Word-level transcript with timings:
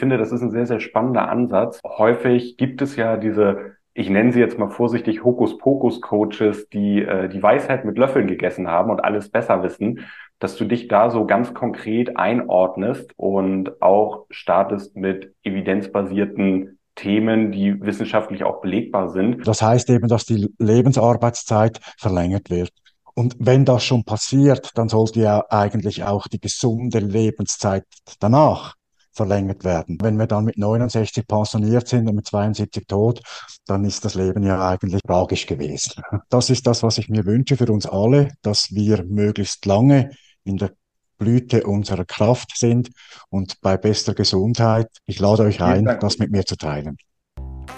finde, 0.00 0.18
das 0.18 0.32
ist 0.32 0.42
ein 0.42 0.50
sehr, 0.50 0.66
sehr 0.66 0.80
spannender 0.80 1.28
Ansatz. 1.28 1.80
Häufig 1.86 2.56
gibt 2.56 2.82
es 2.82 2.96
ja 2.96 3.16
diese 3.16 3.78
ich 3.92 4.08
nenne 4.08 4.32
sie 4.32 4.40
jetzt 4.40 4.58
mal 4.58 4.70
vorsichtig 4.70 5.24
Hokuspokus-Coaches, 5.24 6.68
die 6.68 7.02
äh, 7.02 7.28
die 7.28 7.42
Weisheit 7.42 7.84
mit 7.84 7.98
Löffeln 7.98 8.26
gegessen 8.26 8.68
haben 8.68 8.90
und 8.90 9.00
alles 9.00 9.30
besser 9.30 9.62
wissen, 9.62 10.06
dass 10.38 10.56
du 10.56 10.64
dich 10.64 10.88
da 10.88 11.10
so 11.10 11.26
ganz 11.26 11.54
konkret 11.54 12.16
einordnest 12.16 13.12
und 13.16 13.82
auch 13.82 14.26
startest 14.30 14.96
mit 14.96 15.34
evidenzbasierten 15.42 16.78
Themen, 16.94 17.52
die 17.52 17.80
wissenschaftlich 17.80 18.44
auch 18.44 18.60
belegbar 18.60 19.10
sind. 19.10 19.46
Das 19.46 19.62
heißt 19.62 19.90
eben, 19.90 20.08
dass 20.08 20.24
die 20.24 20.48
Lebensarbeitszeit 20.58 21.80
verlängert 21.98 22.50
wird. 22.50 22.70
Und 23.14 23.36
wenn 23.38 23.64
das 23.64 23.84
schon 23.84 24.04
passiert, 24.04 24.70
dann 24.76 24.88
sollte 24.88 25.20
ja 25.20 25.44
eigentlich 25.50 26.04
auch 26.04 26.26
die 26.26 26.40
gesunde 26.40 27.00
Lebenszeit 27.00 27.84
danach 28.18 28.76
verlängert 29.12 29.64
werden. 29.64 29.98
Wenn 30.00 30.18
wir 30.18 30.26
dann 30.26 30.44
mit 30.44 30.56
69 30.56 31.26
pensioniert 31.26 31.88
sind 31.88 32.08
und 32.08 32.14
mit 32.14 32.26
72 32.26 32.86
tot, 32.86 33.22
dann 33.66 33.84
ist 33.84 34.04
das 34.04 34.14
Leben 34.14 34.42
ja 34.42 34.68
eigentlich 34.68 35.02
tragisch 35.02 35.46
gewesen. 35.46 36.02
Das 36.28 36.50
ist 36.50 36.66
das, 36.66 36.82
was 36.82 36.98
ich 36.98 37.08
mir 37.08 37.24
wünsche 37.24 37.56
für 37.56 37.70
uns 37.72 37.86
alle, 37.86 38.32
dass 38.42 38.70
wir 38.70 39.04
möglichst 39.04 39.66
lange 39.66 40.10
in 40.44 40.56
der 40.56 40.72
Blüte 41.18 41.64
unserer 41.64 42.04
Kraft 42.04 42.56
sind 42.56 42.90
und 43.28 43.60
bei 43.60 43.76
bester 43.76 44.14
Gesundheit. 44.14 44.88
Ich 45.06 45.20
lade 45.20 45.42
euch 45.42 45.60
ein, 45.60 45.84
das 46.00 46.18
mit 46.18 46.30
mir 46.30 46.44
zu 46.44 46.56
teilen. 46.56 46.96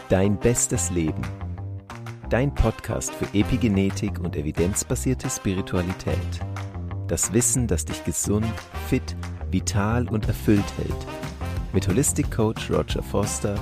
Dein 0.09 0.39
bestes 0.39 0.91
Leben. 0.91 1.23
Dein 2.30 2.55
Podcast 2.55 3.12
für 3.12 3.27
Epigenetik 3.37 4.20
und 4.20 4.37
evidenzbasierte 4.37 5.28
Spiritualität. 5.28 6.17
Das 7.09 7.33
Wissen, 7.33 7.67
das 7.67 7.84
dich 7.84 8.05
gesund, 8.05 8.47
fit, 8.89 9.17
vital 9.51 10.09
und 10.09 10.28
erfüllt 10.28 10.64
hält. 10.78 11.31
Mit 11.75 11.89
Holistic 11.89 12.31
Coach 12.31 12.71
Roger 12.71 13.03
Foster. 13.03 13.59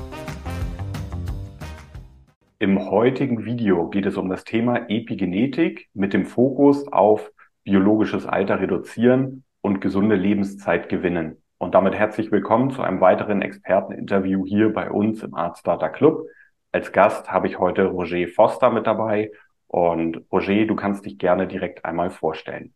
Im 2.58 2.90
heutigen 2.90 3.44
Video 3.44 3.88
geht 3.88 4.04
es 4.04 4.16
um 4.16 4.28
das 4.28 4.42
Thema 4.42 4.88
Epigenetik 4.88 5.88
mit 5.94 6.12
dem 6.12 6.26
Fokus 6.26 6.88
auf 6.88 7.30
biologisches 7.62 8.26
Alter 8.26 8.58
reduzieren 8.58 9.44
und 9.60 9.80
gesunde 9.80 10.16
Lebenszeit 10.16 10.88
gewinnen. 10.88 11.36
Und 11.58 11.76
damit 11.76 11.94
herzlich 11.94 12.32
willkommen 12.32 12.72
zu 12.72 12.82
einem 12.82 13.00
weiteren 13.00 13.42
Experteninterview 13.42 14.44
hier 14.44 14.72
bei 14.72 14.90
uns 14.90 15.22
im 15.22 15.34
Artstarter 15.34 15.88
Club. 15.88 16.26
Als 16.72 16.90
Gast 16.90 17.30
habe 17.30 17.46
ich 17.46 17.60
heute 17.60 17.84
Roger 17.84 18.26
Foster 18.26 18.70
mit 18.70 18.88
dabei. 18.88 19.30
Und 19.68 20.24
Roger, 20.32 20.66
du 20.66 20.74
kannst 20.74 21.06
dich 21.06 21.16
gerne 21.16 21.46
direkt 21.46 21.84
einmal 21.84 22.10
vorstellen. 22.10 22.74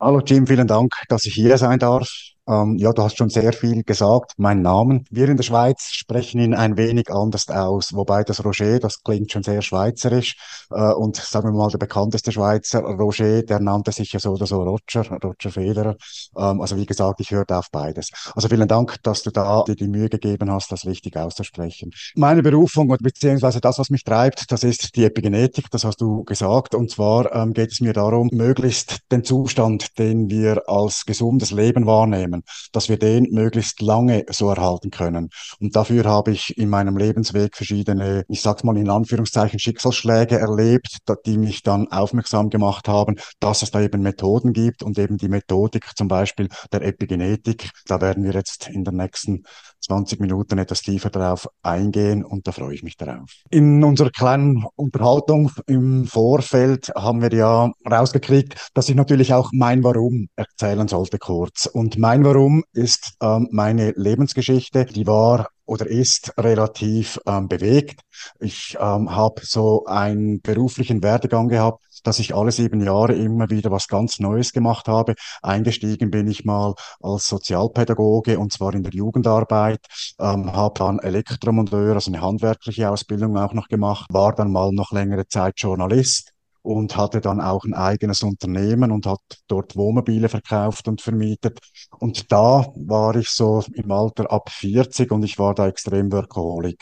Hallo 0.00 0.22
Jim, 0.24 0.46
vielen 0.46 0.66
Dank, 0.66 0.94
dass 1.10 1.26
ich 1.26 1.34
hier 1.34 1.58
sein 1.58 1.78
darf. 1.78 2.08
Ähm, 2.48 2.76
ja, 2.78 2.92
du 2.92 3.02
hast 3.02 3.16
schon 3.16 3.28
sehr 3.28 3.52
viel 3.52 3.82
gesagt, 3.84 4.32
meinen 4.38 4.62
Namen. 4.62 5.04
Wir 5.10 5.28
in 5.28 5.36
der 5.36 5.44
Schweiz 5.44 5.90
sprechen 5.92 6.40
ihn 6.40 6.54
ein 6.54 6.76
wenig 6.76 7.10
anders 7.10 7.48
aus, 7.48 7.92
wobei 7.92 8.24
das 8.24 8.44
Roger, 8.44 8.78
das 8.78 9.02
klingt 9.02 9.32
schon 9.32 9.42
sehr 9.42 9.62
schweizerisch. 9.62 10.36
Äh, 10.70 10.92
und 10.92 11.16
sagen 11.16 11.48
wir 11.48 11.58
mal, 11.58 11.70
der 11.70 11.78
bekannteste 11.78 12.32
Schweizer, 12.32 12.80
Roger, 12.80 13.42
der 13.42 13.60
nannte 13.60 13.92
sich 13.92 14.12
ja 14.12 14.20
so 14.20 14.32
oder 14.32 14.46
so 14.46 14.62
Roger, 14.62 15.04
Roger 15.22 15.50
Federer. 15.50 15.96
Ähm, 16.36 16.60
also 16.60 16.76
wie 16.76 16.86
gesagt, 16.86 17.20
ich 17.20 17.30
hörte 17.30 17.56
auf 17.56 17.70
beides. 17.70 18.10
Also 18.34 18.48
vielen 18.48 18.68
Dank, 18.68 18.96
dass 19.02 19.22
du 19.22 19.30
da 19.30 19.62
dir 19.64 19.76
die 19.76 19.88
Mühe 19.88 20.08
gegeben 20.08 20.50
hast, 20.50 20.72
das 20.72 20.86
richtig 20.86 21.16
auszusprechen. 21.16 21.90
Meine 22.14 22.42
Berufung 22.42 22.88
beziehungsweise 23.00 23.60
das, 23.60 23.78
was 23.78 23.90
mich 23.90 24.04
treibt, 24.04 24.50
das 24.50 24.62
ist 24.62 24.96
die 24.96 25.04
Epigenetik, 25.04 25.70
das 25.70 25.84
hast 25.84 26.00
du 26.00 26.24
gesagt. 26.24 26.74
Und 26.74 26.90
zwar 26.90 27.34
ähm, 27.34 27.52
geht 27.52 27.72
es 27.72 27.80
mir 27.80 27.92
darum, 27.92 28.28
möglichst 28.32 28.98
den 29.12 29.24
Zustand, 29.24 29.98
den 29.98 30.30
wir 30.30 30.68
als 30.68 31.04
gesundes 31.04 31.50
Leben 31.50 31.86
wahrnehmen, 31.86 32.29
können, 32.30 32.42
dass 32.72 32.88
wir 32.88 32.98
den 32.98 33.28
möglichst 33.30 33.80
lange 33.80 34.24
so 34.30 34.50
erhalten 34.50 34.90
können. 34.90 35.30
Und 35.60 35.76
dafür 35.76 36.04
habe 36.04 36.32
ich 36.32 36.56
in 36.56 36.68
meinem 36.68 36.96
Lebensweg 36.96 37.56
verschiedene, 37.56 38.24
ich 38.28 38.42
sag's 38.42 38.64
mal 38.64 38.76
in 38.76 38.90
Anführungszeichen, 38.90 39.58
Schicksalsschläge 39.58 40.38
erlebt, 40.38 40.98
die 41.26 41.38
mich 41.38 41.62
dann 41.62 41.88
aufmerksam 41.88 42.50
gemacht 42.50 42.88
haben, 42.88 43.16
dass 43.40 43.62
es 43.62 43.70
da 43.70 43.80
eben 43.80 44.02
Methoden 44.02 44.52
gibt 44.52 44.82
und 44.82 44.98
eben 44.98 45.16
die 45.16 45.28
Methodik 45.28 45.90
zum 45.96 46.08
Beispiel 46.08 46.48
der 46.72 46.82
Epigenetik. 46.82 47.70
Da 47.86 48.00
werden 48.00 48.24
wir 48.24 48.32
jetzt 48.32 48.68
in 48.68 48.84
der 48.84 48.92
nächsten 48.92 49.44
20 49.82 50.20
Minuten 50.20 50.58
etwas 50.58 50.82
tiefer 50.82 51.10
darauf 51.10 51.48
eingehen 51.62 52.24
und 52.24 52.46
da 52.46 52.52
freue 52.52 52.74
ich 52.74 52.82
mich 52.82 52.96
darauf. 52.96 53.30
In 53.50 53.82
unserer 53.82 54.10
kleinen 54.10 54.64
Unterhaltung 54.76 55.50
im 55.66 56.06
Vorfeld 56.06 56.90
haben 56.94 57.22
wir 57.22 57.32
ja 57.32 57.72
rausgekriegt, 57.90 58.70
dass 58.74 58.88
ich 58.88 58.94
natürlich 58.94 59.32
auch 59.32 59.50
mein 59.52 59.82
Warum 59.82 60.28
erzählen 60.36 60.86
sollte 60.86 61.18
kurz. 61.18 61.66
Und 61.66 61.98
mein 61.98 62.19
Warum 62.24 62.64
ist 62.72 63.14
ähm, 63.22 63.48
meine 63.50 63.92
Lebensgeschichte, 63.96 64.84
die 64.84 65.06
war 65.06 65.48
oder 65.70 65.86
ist 65.86 66.32
relativ 66.36 67.20
ähm, 67.26 67.46
bewegt. 67.46 68.00
Ich 68.40 68.76
ähm, 68.80 69.14
habe 69.14 69.40
so 69.44 69.84
einen 69.86 70.40
beruflichen 70.40 71.00
Werdegang 71.02 71.48
gehabt, 71.48 71.84
dass 72.02 72.18
ich 72.18 72.34
alle 72.34 72.50
sieben 72.50 72.84
Jahre 72.84 73.14
immer 73.14 73.50
wieder 73.50 73.70
was 73.70 73.86
ganz 73.86 74.18
Neues 74.18 74.52
gemacht 74.52 74.88
habe. 74.88 75.14
Eingestiegen 75.42 76.10
bin 76.10 76.26
ich 76.26 76.44
mal 76.44 76.74
als 77.00 77.28
Sozialpädagoge 77.28 78.38
und 78.38 78.52
zwar 78.52 78.74
in 78.74 78.82
der 78.82 78.92
Jugendarbeit, 78.92 79.80
ähm, 80.18 80.52
habe 80.52 80.78
dann 80.78 80.98
Elektromonteur, 80.98 81.94
also 81.94 82.10
eine 82.10 82.20
handwerkliche 82.20 82.90
Ausbildung 82.90 83.38
auch 83.38 83.54
noch 83.54 83.68
gemacht, 83.68 84.06
war 84.10 84.34
dann 84.34 84.50
mal 84.50 84.72
noch 84.72 84.90
längere 84.90 85.28
Zeit 85.28 85.54
Journalist 85.58 86.32
und 86.62 86.96
hatte 86.96 87.20
dann 87.20 87.40
auch 87.40 87.64
ein 87.64 87.74
eigenes 87.74 88.22
Unternehmen 88.22 88.90
und 88.90 89.06
hat 89.06 89.20
dort 89.48 89.76
Wohnmobile 89.76 90.28
verkauft 90.28 90.88
und 90.88 91.00
vermietet. 91.00 91.58
Und 91.98 92.30
da 92.32 92.66
war 92.74 93.16
ich 93.16 93.30
so 93.30 93.64
im 93.72 93.90
Alter 93.90 94.30
ab 94.30 94.50
40 94.50 95.10
und 95.10 95.22
ich 95.22 95.38
war 95.38 95.54
da 95.54 95.68
extrem 95.68 96.12
Workaholic. 96.12 96.78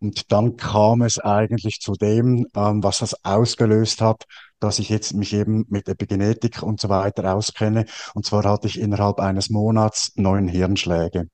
Und 0.00 0.32
dann 0.32 0.56
kam 0.56 1.02
es 1.02 1.18
eigentlich 1.18 1.80
zu 1.80 1.92
dem, 1.92 2.46
ähm, 2.54 2.82
was 2.82 2.98
das 2.98 3.14
ausgelöst 3.22 4.00
hat, 4.00 4.24
dass 4.58 4.78
ich 4.78 4.88
jetzt 4.88 5.14
mich 5.14 5.34
eben 5.34 5.66
mit 5.68 5.88
Epigenetik 5.88 6.62
und 6.62 6.80
so 6.80 6.88
weiter 6.88 7.34
auskenne. 7.34 7.84
Und 8.14 8.24
zwar 8.24 8.44
hatte 8.44 8.66
ich 8.66 8.80
innerhalb 8.80 9.20
eines 9.20 9.50
Monats 9.50 10.12
neun 10.16 10.48
Hirnschläge. 10.48 11.28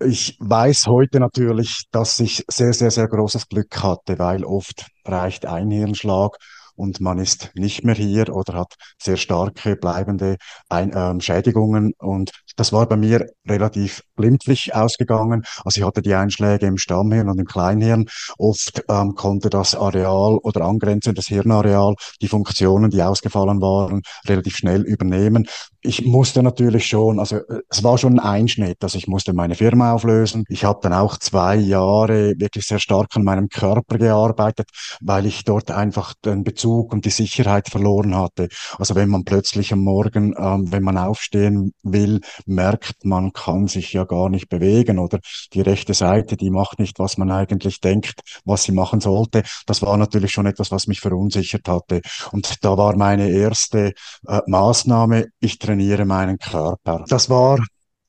Ich 0.00 0.36
weiß 0.40 0.86
heute 0.86 1.20
natürlich, 1.20 1.84
dass 1.90 2.18
ich 2.20 2.44
sehr, 2.48 2.72
sehr, 2.72 2.90
sehr 2.90 3.06
großes 3.06 3.48
Glück 3.48 3.82
hatte, 3.82 4.18
weil 4.18 4.44
oft 4.44 4.86
reicht 5.04 5.46
ein 5.46 5.70
Hirnschlag 5.70 6.36
und 6.76 7.00
man 7.00 7.18
ist 7.18 7.50
nicht 7.54 7.84
mehr 7.84 7.94
hier 7.94 8.34
oder 8.34 8.54
hat 8.54 8.74
sehr 9.00 9.16
starke 9.16 9.76
bleibende 9.76 10.36
Ein 10.68 10.92
ähm, 10.94 11.20
Schädigungen. 11.20 11.92
Und 11.98 12.32
das 12.56 12.72
war 12.72 12.86
bei 12.86 12.96
mir 12.96 13.26
relativ 13.48 14.02
glimpflich 14.16 14.74
ausgegangen. 14.74 15.44
Also 15.64 15.80
ich 15.80 15.86
hatte 15.86 16.02
die 16.02 16.14
Einschläge 16.14 16.66
im 16.66 16.78
Stammhirn 16.78 17.28
und 17.28 17.38
im 17.38 17.46
Kleinhirn. 17.46 18.06
Oft 18.38 18.82
ähm, 18.88 19.14
konnte 19.14 19.50
das 19.50 19.74
Areal 19.74 20.38
oder 20.38 20.62
angrenzendes 20.62 21.26
Hirnareal 21.26 21.94
die 22.20 22.28
Funktionen, 22.28 22.90
die 22.90 23.02
ausgefallen 23.02 23.60
waren, 23.60 24.02
relativ 24.26 24.56
schnell 24.56 24.82
übernehmen. 24.82 25.46
Ich 25.80 26.04
musste 26.04 26.42
natürlich 26.42 26.86
schon, 26.86 27.18
also 27.18 27.36
äh, 27.36 27.60
es 27.68 27.82
war 27.84 27.98
schon 27.98 28.18
ein 28.18 28.34
Einschnitt, 28.34 28.78
also 28.82 28.98
ich 28.98 29.06
musste 29.06 29.32
meine 29.32 29.54
Firma 29.54 29.92
auflösen. 29.92 30.44
Ich 30.48 30.64
habe 30.64 30.78
dann 30.82 30.92
auch 30.92 31.18
zwei 31.18 31.56
Jahre 31.56 32.34
wirklich 32.38 32.66
sehr 32.66 32.78
stark 32.78 33.08
an 33.14 33.24
meinem 33.24 33.48
Körper 33.48 33.98
gearbeitet, 33.98 34.68
weil 35.00 35.26
ich 35.26 35.44
dort 35.44 35.70
einfach 35.70 36.14
den 36.24 36.42
Bezug 36.44 36.63
und 36.72 37.04
die 37.04 37.10
Sicherheit 37.10 37.68
verloren 37.68 38.14
hatte. 38.16 38.48
Also 38.78 38.94
wenn 38.94 39.08
man 39.08 39.24
plötzlich 39.24 39.72
am 39.72 39.80
Morgen, 39.80 40.34
ähm, 40.38 40.70
wenn 40.72 40.82
man 40.82 40.98
aufstehen 40.98 41.72
will, 41.82 42.20
merkt, 42.46 43.04
man 43.04 43.32
kann 43.32 43.66
sich 43.68 43.92
ja 43.92 44.04
gar 44.04 44.28
nicht 44.28 44.48
bewegen 44.48 44.98
oder 44.98 45.18
die 45.52 45.60
rechte 45.60 45.94
Seite, 45.94 46.36
die 46.36 46.50
macht 46.50 46.78
nicht, 46.78 46.98
was 46.98 47.18
man 47.18 47.30
eigentlich 47.30 47.80
denkt, 47.80 48.20
was 48.44 48.64
sie 48.64 48.72
machen 48.72 49.00
sollte. 49.00 49.42
Das 49.66 49.82
war 49.82 49.96
natürlich 49.96 50.32
schon 50.32 50.46
etwas, 50.46 50.70
was 50.70 50.86
mich 50.86 51.00
verunsichert 51.00 51.68
hatte. 51.68 52.00
Und 52.32 52.64
da 52.64 52.76
war 52.76 52.96
meine 52.96 53.28
erste 53.28 53.92
äh, 54.26 54.40
Maßnahme, 54.46 55.26
ich 55.40 55.58
trainiere 55.58 56.04
meinen 56.04 56.38
Körper. 56.38 57.04
Das 57.08 57.30
war 57.30 57.58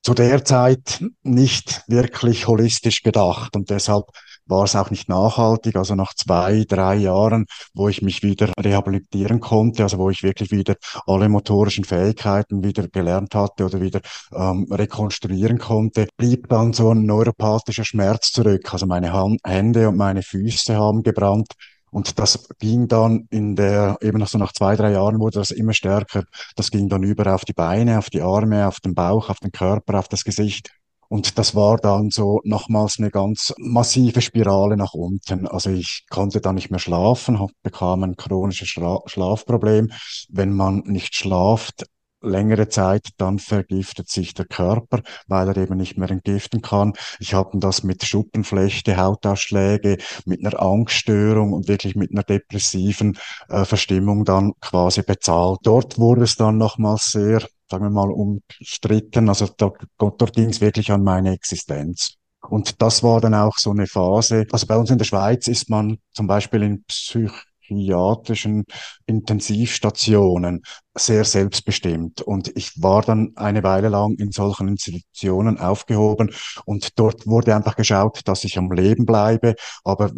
zu 0.06 0.14
der 0.14 0.46
Zeit 0.46 1.04
nicht 1.24 1.82
wirklich 1.88 2.48
holistisch 2.48 3.01
gedacht 3.01 3.56
und 3.56 3.72
deshalb 3.72 4.06
war 4.47 4.63
es 4.63 4.75
auch 4.75 4.89
nicht 4.89 5.09
nachhaltig. 5.09 5.75
Also 5.75 5.95
nach 5.95 6.13
zwei, 6.13 6.65
drei 6.68 6.95
Jahren, 6.95 7.45
wo 7.74 7.89
ich 7.89 8.01
mich 8.01 8.24
wieder 8.24 8.51
rehabilitieren 8.59 9.39
konnte, 9.39 9.83
also 9.83 9.97
wo 9.97 10.09
ich 10.09 10.24
wirklich 10.24 10.51
wieder 10.51 10.75
alle 11.07 11.30
motorischen 11.30 11.83
Fähigkeiten 11.83 12.63
wieder 12.63 12.88
gelernt 12.88 13.36
hatte 13.36 13.65
oder 13.65 13.81
wieder 13.81 14.01
ähm, 14.33 14.68
rekonstruieren 14.71 15.57
konnte, 15.57 16.07
blieb 16.18 16.50
dann 16.50 16.74
so 16.74 16.92
ein 16.92 17.06
neuropathischer 17.06 17.86
Schmerz 17.86 18.31
zurück. 18.31 18.71
Also 18.74 18.86
meine 18.86 19.13
Hand, 19.13 19.39
Hände 19.45 19.89
und 19.89 19.97
meine 19.97 20.21
Füße 20.21 20.75
haben 20.75 21.03
gebrannt. 21.03 21.53
Und 21.95 22.19
das 22.19 22.50
ging 22.59 22.89
dann 22.89 23.25
in 23.30 23.56
der, 23.56 23.98
eben 24.01 24.25
so 24.25 24.38
nach 24.38 24.51
zwei, 24.51 24.75
drei 24.75 24.91
Jahren 24.91 25.18
wurde 25.19 25.39
das 25.39 25.51
immer 25.51 25.74
stärker. 25.74 26.25
Das 26.57 26.69
ging 26.69 26.89
dann 26.89 27.03
über 27.03 27.33
auf 27.33 27.45
die 27.45 27.53
Beine, 27.53 27.98
auf 27.98 28.09
die 28.09 28.21
Arme, 28.21 28.68
auf 28.68 28.81
den 28.81 28.94
Bauch, 28.94 29.30
auf 29.30 29.39
den 29.39 29.53
Körper, 29.53 29.98
auf 29.98 30.09
das 30.09 30.25
Gesicht. 30.25 30.71
Und 31.10 31.38
das 31.38 31.56
war 31.56 31.78
dann 31.78 32.10
so 32.10 32.42
nochmals 32.44 32.96
eine 33.00 33.12
ganz 33.12 33.54
massive 33.57 34.22
Spirale 34.22 34.78
nach 34.78 34.94
unten. 34.94 35.48
Also 35.48 35.69
ich 35.69 36.06
konnte 36.10 36.42
da 36.42 36.54
nicht 36.54 36.72
mehr 36.72 36.80
schlafen, 36.80 37.40
bekam 37.63 38.04
ein 38.04 38.16
chronisches 38.16 38.68
Schla 38.68 39.00
Schlafproblem. 39.06 39.92
Wenn 40.30 40.54
man 40.54 40.84
nicht 40.86 41.16
schlaft, 41.16 41.86
längere 42.25 42.68
Zeit, 42.68 43.10
dann 43.18 43.40
vergiftet 43.40 44.10
sich 44.10 44.34
der 44.34 44.46
Körper, 44.46 45.02
weil 45.28 45.48
er 45.50 45.57
eben 45.57 45.78
nicht 45.78 45.98
mehr 45.98 46.10
entgiften 46.10 46.62
kann. 46.62 46.94
Ich 47.19 47.34
habe 47.34 47.58
das 47.60 47.84
mit 47.84 48.04
Schuppenflechte, 48.04 48.98
Hautausschläge, 48.98 49.98
mit 50.25 50.46
einer 50.46 50.60
Angststörung 50.60 51.54
und 51.54 51.68
wirklich 51.68 51.96
mit 51.96 52.12
einer 52.12 52.24
depressiven 52.24 53.18
äh, 53.50 53.66
Verstimmung 53.66 54.25
dann 54.25 54.54
quasi 54.60 55.04
bezahlt. 55.04 55.60
Dort 55.63 55.98
wurde 55.98 56.24
es 56.24 56.36
dann 56.36 56.58
nochmals 56.58 57.12
sehr, 57.12 57.46
sagen 57.69 57.85
wir 57.85 57.89
mal, 57.89 58.12
umstritten. 58.12 59.29
Also 59.29 59.47
dort, 59.57 59.77
dort 59.97 60.33
ging 60.33 60.50
es 60.50 60.62
wirklich 60.62 60.91
an 60.91 61.03
meine 61.03 61.33
Existenz. 61.33 62.15
Und 62.50 62.81
das 62.81 63.03
war 63.03 63.21
dann 63.21 63.33
auch 63.33 63.57
so 63.57 63.71
eine 63.71 63.88
Phase. 63.88 64.45
Also 64.51 64.67
bei 64.67 64.77
uns 64.77 64.91
in 64.91 64.97
der 64.97 65.06
Schweiz 65.06 65.47
ist 65.47 65.69
man 65.69 65.97
zum 66.13 66.27
Beispiel 66.27 66.63
in 66.63 66.83
Psych 66.83 67.31
psychiatrischen 67.65 68.65
Intensivstationen 69.06 70.62
sehr 70.97 71.25
selbstbestimmt. 71.25 72.21
Und 72.21 72.56
ich 72.56 72.81
war 72.81 73.01
dann 73.01 73.33
eine 73.35 73.63
Weile 73.63 73.89
lang 73.89 74.15
in 74.15 74.31
solchen 74.31 74.69
Institutionen 74.69 75.59
aufgehoben 75.59 76.31
und 76.65 76.97
dort 76.97 77.27
wurde 77.27 77.53
einfach 77.53 77.75
geschaut, 77.75 78.21
dass 78.25 78.44
ich 78.45 78.57
am 78.57 78.71
Leben 78.71 79.06
bleibe. 79.06 79.56
Aber 79.83 80.12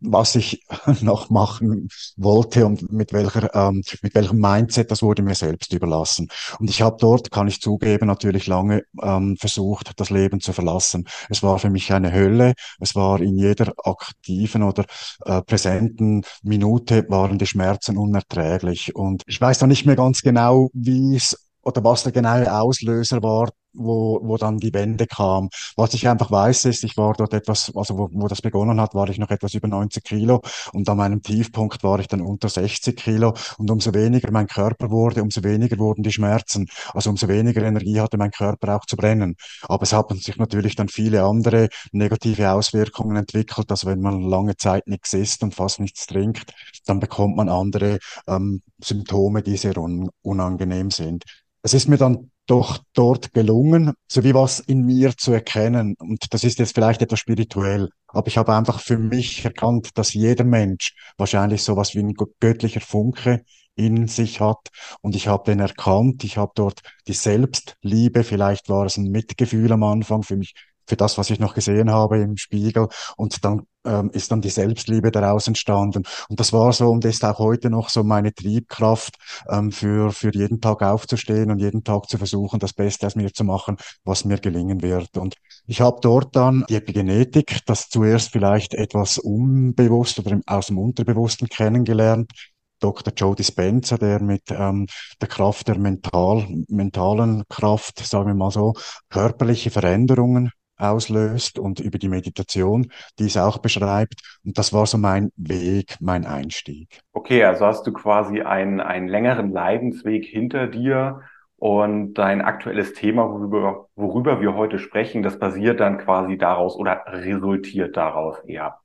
was 0.00 0.34
ich 0.34 0.64
noch 1.02 1.28
machen 1.30 1.88
wollte 2.16 2.64
und 2.64 2.90
mit 2.90 3.12
welcher, 3.12 3.54
ähm, 3.54 3.82
mit 4.02 4.14
welchem 4.14 4.38
Mindset, 4.38 4.90
das 4.90 5.02
wurde 5.02 5.22
mir 5.22 5.34
selbst 5.34 5.72
überlassen. 5.72 6.28
Und 6.58 6.70
ich 6.70 6.80
habe 6.80 6.96
dort, 6.98 7.30
kann 7.30 7.48
ich 7.48 7.60
zugeben, 7.60 8.06
natürlich 8.06 8.46
lange 8.46 8.84
ähm, 9.02 9.36
versucht, 9.38 9.92
das 9.96 10.10
Leben 10.10 10.40
zu 10.40 10.52
verlassen. 10.52 11.06
Es 11.28 11.42
war 11.42 11.58
für 11.58 11.70
mich 11.70 11.92
eine 11.92 12.12
Hölle. 12.12 12.54
Es 12.80 12.94
war 12.94 13.20
in 13.20 13.36
jeder 13.36 13.74
aktiven 13.84 14.62
oder 14.62 14.86
äh, 15.26 15.42
präsenten 15.42 16.22
Minute 16.42 16.75
waren 17.08 17.38
die 17.38 17.46
Schmerzen 17.46 17.96
unerträglich. 17.96 18.94
Und 18.94 19.22
ich 19.26 19.40
weiß 19.40 19.60
noch 19.60 19.68
nicht 19.68 19.86
mehr 19.86 19.96
ganz 19.96 20.22
genau, 20.22 20.70
wie 20.72 21.16
es 21.16 21.36
oder 21.62 21.82
was 21.82 22.04
der 22.04 22.12
genaue 22.12 22.52
Auslöser 22.52 23.22
war, 23.22 23.50
wo, 23.76 24.20
wo 24.22 24.36
dann 24.36 24.58
die 24.58 24.72
Wende 24.74 25.06
kam. 25.06 25.48
Was 25.76 25.94
ich 25.94 26.08
einfach 26.08 26.30
weiß, 26.30 26.64
ist, 26.66 26.84
ich 26.84 26.96
war 26.96 27.14
dort 27.14 27.34
etwas, 27.34 27.72
also 27.74 27.98
wo, 27.98 28.08
wo 28.12 28.28
das 28.28 28.42
begonnen 28.42 28.80
hat, 28.80 28.94
war 28.94 29.08
ich 29.08 29.18
noch 29.18 29.30
etwas 29.30 29.54
über 29.54 29.68
90 29.68 30.04
Kilo 30.04 30.42
und 30.72 30.88
an 30.88 30.96
meinem 30.96 31.22
Tiefpunkt 31.22 31.82
war 31.82 31.98
ich 32.00 32.08
dann 32.08 32.20
unter 32.20 32.48
60 32.48 32.96
Kilo 32.96 33.34
und 33.58 33.70
umso 33.70 33.94
weniger 33.94 34.30
mein 34.30 34.46
Körper 34.46 34.90
wurde, 34.90 35.22
umso 35.22 35.42
weniger 35.44 35.78
wurden 35.78 36.02
die 36.02 36.12
Schmerzen, 36.12 36.66
also 36.92 37.10
umso 37.10 37.28
weniger 37.28 37.62
Energie 37.62 38.00
hatte 38.00 38.16
mein 38.18 38.30
Körper 38.30 38.76
auch 38.76 38.86
zu 38.86 38.96
brennen. 38.96 39.36
Aber 39.62 39.82
es 39.82 39.92
haben 39.92 40.18
sich 40.18 40.36
natürlich 40.36 40.76
dann 40.76 40.88
viele 40.88 41.24
andere 41.24 41.68
negative 41.92 42.50
Auswirkungen 42.50 43.16
entwickelt, 43.16 43.70
also 43.70 43.86
wenn 43.86 44.00
man 44.00 44.22
lange 44.22 44.56
Zeit 44.56 44.86
nichts 44.86 45.12
isst 45.12 45.42
und 45.42 45.54
fast 45.54 45.80
nichts 45.80 46.06
trinkt, 46.06 46.52
dann 46.86 47.00
bekommt 47.00 47.36
man 47.36 47.48
andere 47.48 47.98
ähm, 48.26 48.62
Symptome, 48.82 49.42
die 49.42 49.56
sehr 49.56 49.78
un 49.78 50.10
unangenehm 50.22 50.90
sind. 50.90 51.24
Es 51.62 51.74
ist 51.74 51.88
mir 51.88 51.96
dann 51.96 52.30
doch 52.46 52.78
dort 52.94 53.32
gelungen, 53.32 53.92
so 54.08 54.24
wie 54.24 54.34
was 54.34 54.60
in 54.60 54.82
mir 54.86 55.16
zu 55.16 55.32
erkennen. 55.32 55.94
Und 55.98 56.32
das 56.32 56.44
ist 56.44 56.58
jetzt 56.58 56.74
vielleicht 56.74 57.02
etwas 57.02 57.18
spirituell, 57.18 57.90
aber 58.08 58.28
ich 58.28 58.38
habe 58.38 58.54
einfach 58.54 58.80
für 58.80 58.98
mich 58.98 59.44
erkannt, 59.44 59.90
dass 59.98 60.14
jeder 60.14 60.44
Mensch 60.44 60.94
wahrscheinlich 61.18 61.62
sowas 61.62 61.94
wie 61.94 62.00
ein 62.00 62.14
göttlicher 62.40 62.80
Funke 62.80 63.42
in 63.74 64.08
sich 64.08 64.40
hat. 64.40 64.70
Und 65.02 65.14
ich 65.14 65.28
habe 65.28 65.44
den 65.44 65.60
erkannt. 65.60 66.24
Ich 66.24 66.38
habe 66.38 66.52
dort 66.54 66.80
die 67.06 67.12
Selbstliebe, 67.12 68.24
vielleicht 68.24 68.68
war 68.68 68.86
es 68.86 68.96
ein 68.96 69.10
Mitgefühl 69.10 69.70
am 69.72 69.82
Anfang 69.82 70.22
für 70.22 70.36
mich, 70.36 70.54
für 70.86 70.96
das, 70.96 71.18
was 71.18 71.30
ich 71.30 71.38
noch 71.38 71.54
gesehen 71.54 71.90
habe 71.90 72.18
im 72.18 72.36
Spiegel. 72.36 72.88
Und 73.16 73.44
dann 73.44 73.62
ähm, 73.86 74.10
ist 74.12 74.30
dann 74.30 74.40
die 74.40 74.50
Selbstliebe 74.50 75.10
daraus 75.10 75.46
entstanden. 75.46 76.02
Und 76.28 76.40
das 76.40 76.52
war 76.52 76.72
so 76.72 76.90
und 76.90 77.04
ist 77.04 77.24
auch 77.24 77.38
heute 77.38 77.70
noch 77.70 77.88
so 77.88 78.02
meine 78.02 78.34
Triebkraft, 78.34 79.16
ähm, 79.48 79.72
für, 79.72 80.12
für 80.12 80.34
jeden 80.34 80.60
Tag 80.60 80.82
aufzustehen 80.82 81.50
und 81.50 81.60
jeden 81.60 81.84
Tag 81.84 82.08
zu 82.08 82.18
versuchen, 82.18 82.58
das 82.58 82.72
Beste 82.72 83.06
aus 83.06 83.14
mir 83.14 83.32
zu 83.32 83.44
machen, 83.44 83.76
was 84.04 84.24
mir 84.24 84.38
gelingen 84.38 84.82
wird. 84.82 85.16
Und 85.16 85.36
ich 85.66 85.80
habe 85.80 85.98
dort 86.02 86.34
dann 86.36 86.64
die 86.68 86.76
Epigenetik, 86.76 87.60
das 87.66 87.88
zuerst 87.88 88.32
vielleicht 88.32 88.74
etwas 88.74 89.18
unbewusst 89.18 90.18
oder 90.18 90.40
aus 90.46 90.66
dem 90.66 90.78
Unterbewussten 90.78 91.48
kennengelernt. 91.48 92.30
Dr. 92.78 93.12
Joe 93.16 93.34
Dispenza, 93.34 93.96
der 93.96 94.20
mit 94.20 94.50
ähm, 94.50 94.86
der 95.20 95.28
Kraft 95.28 95.68
der 95.68 95.78
mental, 95.78 96.46
mentalen 96.68 97.44
Kraft, 97.48 98.00
sagen 98.00 98.26
wir 98.26 98.34
mal 98.34 98.50
so, 98.50 98.74
körperliche 99.08 99.70
Veränderungen 99.70 100.50
auslöst 100.76 101.58
und 101.58 101.80
über 101.80 101.98
die 101.98 102.08
Meditation, 102.08 102.90
die 103.18 103.26
es 103.26 103.36
auch 103.36 103.58
beschreibt. 103.58 104.14
Und 104.44 104.58
das 104.58 104.72
war 104.72 104.86
so 104.86 104.98
mein 104.98 105.30
Weg, 105.36 105.96
mein 106.00 106.26
Einstieg. 106.26 107.00
Okay, 107.12 107.44
also 107.44 107.66
hast 107.66 107.86
du 107.86 107.92
quasi 107.92 108.42
einen, 108.42 108.80
einen 108.80 109.08
längeren 109.08 109.52
Leidensweg 109.52 110.24
hinter 110.24 110.66
dir 110.66 111.22
und 111.58 112.14
dein 112.14 112.42
aktuelles 112.42 112.92
Thema, 112.92 113.30
worüber, 113.30 113.88
worüber 113.96 114.40
wir 114.40 114.54
heute 114.54 114.78
sprechen, 114.78 115.22
das 115.22 115.38
basiert 115.38 115.80
dann 115.80 115.98
quasi 115.98 116.36
daraus 116.36 116.76
oder 116.76 117.04
resultiert 117.06 117.96
daraus 117.96 118.38
eher. 118.44 118.78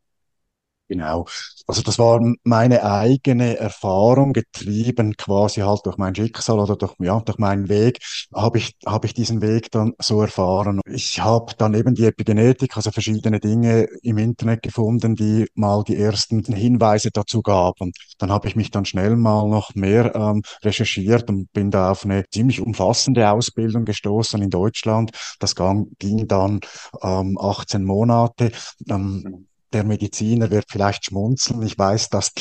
Genau. 0.92 1.26
Also 1.68 1.82
das 1.84 1.98
war 2.00 2.20
meine 2.44 2.84
eigene 2.84 3.56
Erfahrung, 3.58 4.34
getrieben 4.34 5.16
quasi 5.16 5.62
halt 5.62 5.86
durch 5.86 5.98
mein 5.98 6.14
Schicksal 6.14 6.60
oder 6.60 6.76
durch, 6.76 6.94
ja, 7.00 7.22
durch 7.22 7.38
meinen 7.38 7.70
Weg, 7.70 8.00
habe 8.36 8.58
ich, 8.58 8.76
habe 8.86 9.06
ich 9.08 9.14
diesen 9.14 9.42
Weg 9.42 9.72
dann 9.72 9.94
so 10.00 10.22
erfahren. 10.22 10.82
Ich 10.86 11.22
habe 11.24 11.54
dann 11.58 11.76
eben 11.76 11.96
die 11.96 12.04
Epigenetik, 12.06 12.76
also 12.76 12.92
verschiedene 12.92 13.40
Dinge 13.40 13.88
im 14.04 14.18
Internet 14.18 14.64
gefunden, 14.64 15.16
die 15.16 15.48
mal 15.54 15.82
die 15.86 15.96
ersten 15.96 16.44
Hinweise 16.44 17.10
dazu 17.10 17.42
gaben. 17.42 17.94
Dann 18.18 18.32
habe 18.32 18.50
ich 18.50 18.58
mich 18.58 18.70
dann 18.72 18.84
schnell 18.84 19.16
mal 19.16 19.48
noch 19.48 19.74
mehr 19.74 20.14
ähm, 20.14 20.42
recherchiert 20.64 21.30
und 21.30 21.54
bin 21.54 21.72
da 21.72 21.92
auf 21.92 22.04
eine 22.04 22.26
ziemlich 22.32 22.60
umfassende 22.60 23.32
Ausbildung 23.32 23.86
gestoßen 23.86 24.42
in 24.42 24.50
Deutschland. 24.50 25.12
Das 25.40 25.56
ging 26.00 26.28
dann 26.28 26.60
ähm, 27.02 27.38
18 27.40 27.86
Monate. 27.86 28.52
Ähm, 28.90 29.48
der 29.74 29.84
Mediziner 29.84 30.52
wird 30.52 30.66
vielleicht 30.70 31.06
schmunzeln. 31.06 31.62
Ich 31.64 31.78
weiß, 31.78 32.10
dass 32.10 32.34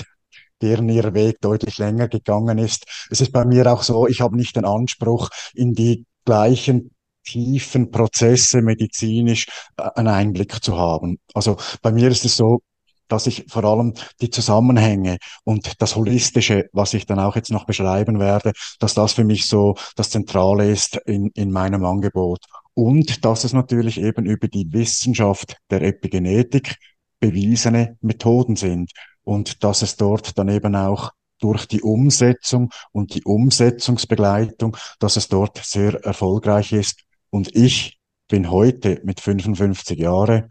deren 0.60 0.88
ihr 0.88 1.14
Weg 1.14 1.40
deutlich 1.40 1.78
länger 1.78 2.08
gegangen 2.08 2.58
ist. 2.58 2.84
Es 3.10 3.20
ist 3.20 3.32
bei 3.32 3.44
mir 3.44 3.72
auch 3.72 3.82
so, 3.82 4.06
ich 4.06 4.20
habe 4.20 4.36
nicht 4.36 4.56
den 4.56 4.64
Anspruch, 4.64 5.30
in 5.54 5.74
die 5.74 6.06
gleichen 6.24 6.90
tiefen 7.24 7.90
Prozesse 7.90 8.62
medizinisch 8.62 9.46
äh, 9.76 9.88
einen 9.94 10.08
Einblick 10.08 10.62
zu 10.62 10.76
haben. 10.76 11.18
Also 11.34 11.56
bei 11.82 11.92
mir 11.92 12.08
ist 12.08 12.24
es 12.24 12.36
so, 12.36 12.60
dass 13.08 13.26
ich 13.26 13.44
vor 13.48 13.64
allem 13.64 13.94
die 14.20 14.30
Zusammenhänge 14.30 15.18
und 15.44 15.82
das 15.82 15.96
Holistische, 15.96 16.68
was 16.72 16.94
ich 16.94 17.06
dann 17.06 17.18
auch 17.18 17.34
jetzt 17.34 17.50
noch 17.50 17.66
beschreiben 17.66 18.20
werde, 18.20 18.52
dass 18.78 18.94
das 18.94 19.14
für 19.14 19.24
mich 19.24 19.46
so 19.48 19.74
das 19.96 20.10
Zentrale 20.10 20.70
ist 20.70 20.96
in, 21.06 21.30
in 21.34 21.50
meinem 21.50 21.84
Angebot. 21.84 22.38
Und 22.74 23.24
dass 23.24 23.42
es 23.42 23.52
natürlich 23.52 24.00
eben 24.00 24.26
über 24.26 24.46
die 24.46 24.72
Wissenschaft 24.72 25.56
der 25.70 25.82
Epigenetik 25.82 26.76
bewiesene 27.20 27.96
Methoden 28.00 28.56
sind 28.56 28.92
und 29.22 29.62
dass 29.62 29.82
es 29.82 29.96
dort 29.96 30.38
dann 30.38 30.48
eben 30.48 30.74
auch 30.74 31.10
durch 31.40 31.66
die 31.66 31.82
Umsetzung 31.82 32.70
und 32.92 33.14
die 33.14 33.24
Umsetzungsbegleitung, 33.24 34.76
dass 34.98 35.16
es 35.16 35.28
dort 35.28 35.58
sehr 35.58 35.94
erfolgreich 36.04 36.72
ist. 36.72 37.02
Und 37.30 37.54
ich 37.54 37.98
bin 38.28 38.50
heute 38.50 39.00
mit 39.04 39.20
55 39.20 39.98
Jahren 39.98 40.50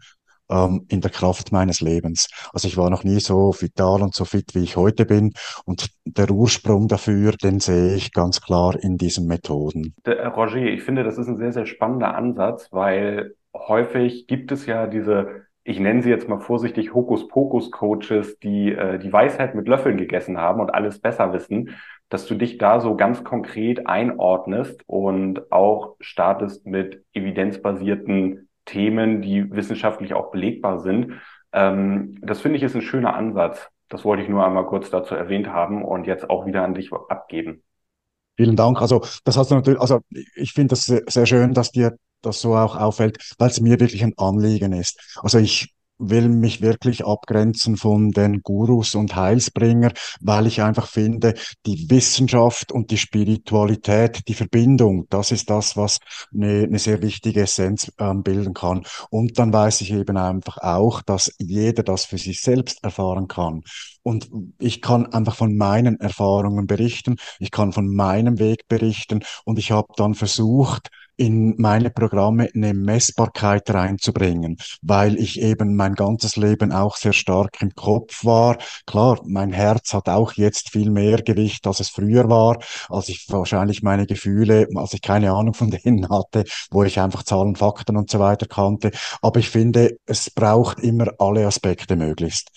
ähm, 0.50 0.86
in 0.88 1.00
der 1.00 1.10
Kraft 1.10 1.52
meines 1.52 1.80
Lebens. 1.80 2.28
Also 2.52 2.68
ich 2.68 2.76
war 2.76 2.90
noch 2.90 3.04
nie 3.04 3.20
so 3.20 3.54
vital 3.58 4.02
und 4.02 4.14
so 4.14 4.24
fit, 4.24 4.54
wie 4.54 4.64
ich 4.64 4.76
heute 4.76 5.06
bin. 5.06 5.32
Und 5.64 5.88
der 6.04 6.30
Ursprung 6.30 6.88
dafür, 6.88 7.32
den 7.32 7.60
sehe 7.60 7.94
ich 7.94 8.12
ganz 8.12 8.40
klar 8.40 8.76
in 8.82 8.96
diesen 8.96 9.26
Methoden. 9.26 9.94
Der, 10.04 10.28
Roger, 10.28 10.56
ich 10.56 10.82
finde, 10.82 11.04
das 11.04 11.18
ist 11.18 11.28
ein 11.28 11.38
sehr, 11.38 11.52
sehr 11.52 11.66
spannender 11.66 12.14
Ansatz, 12.14 12.68
weil 12.72 13.34
häufig 13.54 14.26
gibt 14.26 14.52
es 14.52 14.66
ja 14.66 14.86
diese 14.86 15.46
ich 15.70 15.78
nenne 15.78 16.02
sie 16.02 16.10
jetzt 16.10 16.28
mal 16.28 16.40
vorsichtig 16.40 16.92
Hokuspokus-Coaches, 16.92 18.40
die 18.40 18.72
äh, 18.72 18.98
die 18.98 19.12
Weisheit 19.12 19.54
mit 19.54 19.68
Löffeln 19.68 19.96
gegessen 19.96 20.38
haben 20.38 20.60
und 20.60 20.74
alles 20.74 21.00
besser 21.00 21.32
wissen, 21.32 21.76
dass 22.08 22.26
du 22.26 22.34
dich 22.34 22.58
da 22.58 22.80
so 22.80 22.96
ganz 22.96 23.22
konkret 23.22 23.86
einordnest 23.86 24.82
und 24.86 25.52
auch 25.52 25.94
startest 26.00 26.66
mit 26.66 27.04
evidenzbasierten 27.12 28.48
Themen, 28.64 29.22
die 29.22 29.48
wissenschaftlich 29.52 30.12
auch 30.12 30.32
belegbar 30.32 30.80
sind. 30.80 31.20
Ähm, 31.52 32.18
das 32.20 32.40
finde 32.40 32.56
ich 32.56 32.64
ist 32.64 32.74
ein 32.74 32.82
schöner 32.82 33.14
Ansatz. 33.14 33.68
Das 33.88 34.04
wollte 34.04 34.24
ich 34.24 34.28
nur 34.28 34.44
einmal 34.44 34.66
kurz 34.66 34.90
dazu 34.90 35.14
erwähnt 35.14 35.48
haben 35.48 35.84
und 35.84 36.06
jetzt 36.06 36.28
auch 36.30 36.46
wieder 36.46 36.64
an 36.64 36.74
dich 36.74 36.92
abgeben. 36.92 37.62
Vielen 38.36 38.56
Dank. 38.56 38.80
Also 38.80 39.02
das 39.24 39.36
hast 39.36 39.52
du 39.52 39.54
natürlich, 39.54 39.80
also 39.80 40.00
ich 40.34 40.52
finde 40.52 40.70
das 40.70 40.84
sehr, 40.84 41.02
sehr 41.06 41.26
schön, 41.26 41.54
dass 41.54 41.70
dir 41.70 41.96
das 42.22 42.40
so 42.40 42.56
auch 42.56 42.76
auffällt, 42.76 43.18
weil 43.38 43.50
es 43.50 43.60
mir 43.60 43.80
wirklich 43.80 44.02
ein 44.04 44.16
Anliegen 44.16 44.72
ist. 44.72 45.00
Also 45.22 45.38
ich 45.38 45.74
will 46.00 46.28
mich 46.28 46.62
wirklich 46.62 47.04
abgrenzen 47.04 47.76
von 47.76 48.10
den 48.10 48.42
Gurus 48.42 48.94
und 48.94 49.14
Heilsbringer, 49.14 49.92
weil 50.20 50.46
ich 50.46 50.62
einfach 50.62 50.88
finde, 50.88 51.34
die 51.66 51.88
Wissenschaft 51.90 52.72
und 52.72 52.90
die 52.90 52.98
Spiritualität, 52.98 54.26
die 54.26 54.34
Verbindung, 54.34 55.06
das 55.10 55.30
ist 55.30 55.50
das, 55.50 55.76
was 55.76 55.98
eine, 56.32 56.64
eine 56.64 56.78
sehr 56.78 57.02
wichtige 57.02 57.42
Essenz 57.42 57.92
ähm, 57.98 58.22
bilden 58.22 58.54
kann. 58.54 58.82
Und 59.10 59.38
dann 59.38 59.52
weiß 59.52 59.82
ich 59.82 59.92
eben 59.92 60.16
einfach 60.16 60.58
auch, 60.58 61.02
dass 61.02 61.32
jeder 61.38 61.82
das 61.82 62.06
für 62.06 62.18
sich 62.18 62.40
selbst 62.40 62.82
erfahren 62.82 63.28
kann. 63.28 63.62
Und 64.02 64.30
ich 64.58 64.80
kann 64.80 65.06
einfach 65.12 65.36
von 65.36 65.56
meinen 65.56 66.00
Erfahrungen 66.00 66.66
berichten, 66.66 67.16
ich 67.38 67.50
kann 67.50 67.72
von 67.72 67.94
meinem 67.94 68.38
Weg 68.38 68.66
berichten 68.68 69.20
und 69.44 69.58
ich 69.58 69.70
habe 69.72 69.88
dann 69.96 70.14
versucht, 70.14 70.88
in 71.20 71.54
meine 71.58 71.90
Programme 71.90 72.48
eine 72.54 72.72
Messbarkeit 72.72 73.68
reinzubringen, 73.68 74.56
weil 74.80 75.18
ich 75.18 75.38
eben 75.38 75.76
mein 75.76 75.94
ganzes 75.94 76.36
Leben 76.36 76.72
auch 76.72 76.96
sehr 76.96 77.12
stark 77.12 77.60
im 77.60 77.74
Kopf 77.74 78.24
war. 78.24 78.56
Klar, 78.86 79.20
mein 79.26 79.52
Herz 79.52 79.92
hat 79.92 80.08
auch 80.08 80.32
jetzt 80.32 80.70
viel 80.70 80.90
mehr 80.90 81.20
Gewicht, 81.20 81.66
als 81.66 81.80
es 81.80 81.90
früher 81.90 82.30
war, 82.30 82.58
als 82.88 83.10
ich 83.10 83.26
wahrscheinlich 83.28 83.82
meine 83.82 84.06
Gefühle, 84.06 84.66
als 84.74 84.94
ich 84.94 85.02
keine 85.02 85.32
Ahnung 85.32 85.52
von 85.52 85.70
denen 85.70 86.08
hatte, 86.08 86.44
wo 86.70 86.84
ich 86.84 86.98
einfach 86.98 87.22
Zahlen, 87.22 87.54
Fakten 87.54 87.98
und 87.98 88.10
so 88.10 88.18
weiter 88.18 88.46
kannte. 88.46 88.90
Aber 89.20 89.40
ich 89.40 89.50
finde, 89.50 89.98
es 90.06 90.30
braucht 90.30 90.80
immer 90.80 91.08
alle 91.18 91.46
Aspekte 91.46 91.96
möglichst. 91.96 92.48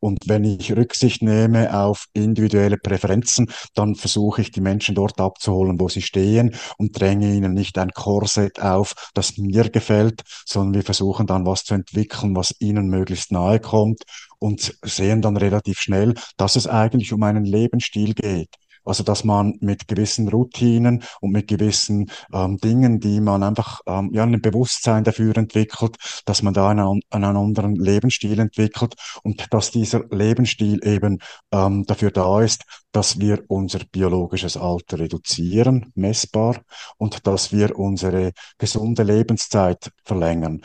Und 0.00 0.20
wenn 0.26 0.44
ich 0.44 0.74
Rücksicht 0.74 1.20
nehme 1.20 1.78
auf 1.78 2.06
individuelle 2.14 2.78
Präferenzen, 2.78 3.50
dann 3.74 3.94
versuche 3.94 4.40
ich 4.40 4.52
die 4.52 4.62
Menschen 4.62 4.94
dort 4.94 5.20
abzuholen, 5.20 5.78
wo 5.78 5.90
sie 5.90 6.00
stehen 6.00 6.54
und 6.78 6.98
dränge 6.98 7.30
ihnen 7.30 7.52
nicht 7.52 7.76
ein 7.76 7.90
Korsett 8.06 8.62
auf, 8.62 8.94
das 9.14 9.36
mir 9.36 9.68
gefällt, 9.68 10.22
sondern 10.44 10.74
wir 10.74 10.84
versuchen 10.84 11.26
dann 11.26 11.44
was 11.44 11.64
zu 11.64 11.74
entwickeln, 11.74 12.36
was 12.36 12.54
ihnen 12.60 12.86
möglichst 12.86 13.32
nahe 13.32 13.58
kommt 13.58 14.04
und 14.38 14.78
sehen 14.84 15.22
dann 15.22 15.36
relativ 15.36 15.80
schnell, 15.80 16.14
dass 16.36 16.54
es 16.54 16.68
eigentlich 16.68 17.12
um 17.12 17.24
einen 17.24 17.44
Lebensstil 17.44 18.14
geht. 18.14 18.50
Also, 18.86 19.02
dass 19.02 19.24
man 19.24 19.58
mit 19.60 19.88
gewissen 19.88 20.28
Routinen 20.28 21.02
und 21.20 21.32
mit 21.32 21.48
gewissen 21.48 22.10
ähm, 22.32 22.56
Dingen, 22.58 23.00
die 23.00 23.20
man 23.20 23.42
einfach, 23.42 23.80
ähm, 23.86 24.10
ja, 24.12 24.22
ein 24.22 24.40
Bewusstsein 24.40 25.04
dafür 25.04 25.36
entwickelt, 25.36 25.96
dass 26.24 26.42
man 26.42 26.54
da 26.54 26.70
einen, 26.70 27.00
einen 27.10 27.36
anderen 27.36 27.74
Lebensstil 27.74 28.38
entwickelt 28.38 28.94
und 29.22 29.52
dass 29.52 29.70
dieser 29.70 30.04
Lebensstil 30.10 30.80
eben 30.86 31.18
ähm, 31.52 31.84
dafür 31.84 32.10
da 32.10 32.40
ist, 32.40 32.62
dass 32.92 33.18
wir 33.18 33.44
unser 33.48 33.80
biologisches 33.90 34.56
Alter 34.56 34.98
reduzieren, 34.98 35.92
messbar, 35.94 36.62
und 36.96 37.26
dass 37.26 37.52
wir 37.52 37.78
unsere 37.78 38.32
gesunde 38.56 39.02
Lebenszeit 39.02 39.90
verlängern. 40.04 40.62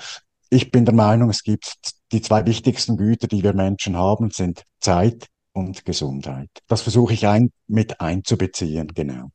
Ich 0.50 0.72
bin 0.72 0.86
der 0.86 0.94
Meinung, 0.94 1.30
es 1.30 1.44
gibt 1.44 1.78
die 2.12 2.22
zwei 2.22 2.46
wichtigsten 2.46 2.98
Güter, 2.98 3.28
die 3.28 3.44
wir 3.44 3.54
Menschen 3.54 3.98
haben, 3.98 4.32
sind 4.32 4.64
Zeit 4.80 5.28
und 5.54 5.86
Gesundheit. 5.86 6.50
Das 6.68 6.82
versuche 6.82 7.14
ich 7.14 7.28
ein, 7.28 7.52
mit 7.68 8.02
einzubeziehen, 8.02 8.88
genau. 8.94 9.30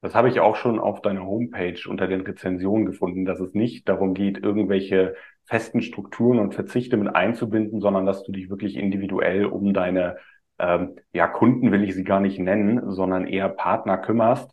Das 0.00 0.14
habe 0.16 0.28
ich 0.28 0.40
auch 0.40 0.56
schon 0.56 0.80
auf 0.80 1.00
deiner 1.00 1.24
Homepage 1.24 1.78
unter 1.86 2.08
den 2.08 2.22
Rezensionen 2.22 2.86
gefunden, 2.86 3.24
dass 3.24 3.38
es 3.38 3.54
nicht 3.54 3.88
darum 3.88 4.14
geht, 4.14 4.38
irgendwelche 4.38 5.14
festen 5.44 5.80
Strukturen 5.80 6.40
und 6.40 6.54
Verzichte 6.54 6.96
mit 6.96 7.14
einzubinden, 7.14 7.80
sondern 7.80 8.04
dass 8.04 8.24
du 8.24 8.32
dich 8.32 8.50
wirklich 8.50 8.76
individuell 8.76 9.44
um 9.44 9.72
deine 9.72 10.16
ähm, 10.58 10.96
ja, 11.12 11.28
Kunden 11.28 11.72
will 11.72 11.84
ich 11.84 11.94
sie 11.94 12.04
gar 12.04 12.20
nicht 12.20 12.38
nennen, 12.38 12.90
sondern 12.90 13.26
eher 13.26 13.48
Partner 13.48 13.98
kümmerst 13.98 14.50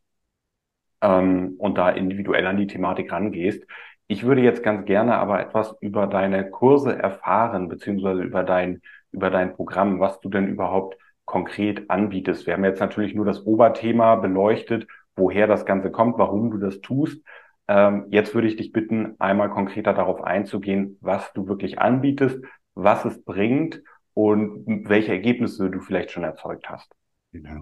ähm, 1.01 1.55
und 1.57 1.77
da 1.77 1.89
individuell 1.89 2.45
an 2.45 2.57
die 2.57 2.67
Thematik 2.67 3.11
rangehst. 3.11 3.65
Ich 4.07 4.23
würde 4.23 4.41
jetzt 4.41 4.63
ganz 4.63 4.85
gerne 4.85 5.17
aber 5.17 5.39
etwas 5.39 5.75
über 5.81 6.07
deine 6.07 6.49
Kurse 6.49 6.97
erfahren, 6.97 7.69
beziehungsweise 7.69 8.23
über 8.23 8.43
dein 8.43 8.81
über 9.11 9.29
dein 9.29 9.53
Programm, 9.53 9.99
was 9.99 10.19
du 10.21 10.29
denn 10.29 10.47
überhaupt 10.47 10.97
konkret 11.25 11.89
anbietest. 11.89 12.47
Wir 12.47 12.53
haben 12.53 12.63
jetzt 12.63 12.79
natürlich 12.79 13.13
nur 13.13 13.25
das 13.25 13.45
Oberthema 13.45 14.15
beleuchtet, 14.15 14.87
woher 15.15 15.47
das 15.47 15.65
Ganze 15.65 15.91
kommt, 15.91 16.17
warum 16.17 16.49
du 16.51 16.57
das 16.57 16.81
tust. 16.81 17.21
Ähm, 17.67 18.07
jetzt 18.09 18.33
würde 18.33 18.47
ich 18.47 18.55
dich 18.55 18.71
bitten, 18.71 19.15
einmal 19.19 19.49
konkreter 19.51 19.93
darauf 19.93 20.23
einzugehen, 20.23 20.97
was 21.01 21.31
du 21.33 21.47
wirklich 21.47 21.77
anbietest, 21.79 22.39
was 22.73 23.05
es 23.05 23.23
bringt 23.23 23.83
und 24.15 24.89
welche 24.89 25.11
Ergebnisse 25.11 25.69
du 25.69 25.79
vielleicht 25.79 26.11
schon 26.11 26.23
erzeugt 26.23 26.67
hast. 26.69 26.91
Genau. 27.31 27.61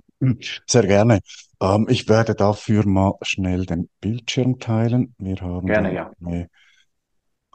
Sehr 0.65 0.87
gerne. 0.87 1.19
Ähm, 1.61 1.87
ich 1.89 2.07
werde 2.07 2.35
dafür 2.35 2.87
mal 2.87 3.15
schnell 3.21 3.65
den 3.65 3.89
Bildschirm 3.99 4.59
teilen. 4.59 5.13
Wir 5.17 5.35
haben 5.41 5.67
gerne, 5.67 5.93
ja. 5.93 6.11
eine 6.25 6.49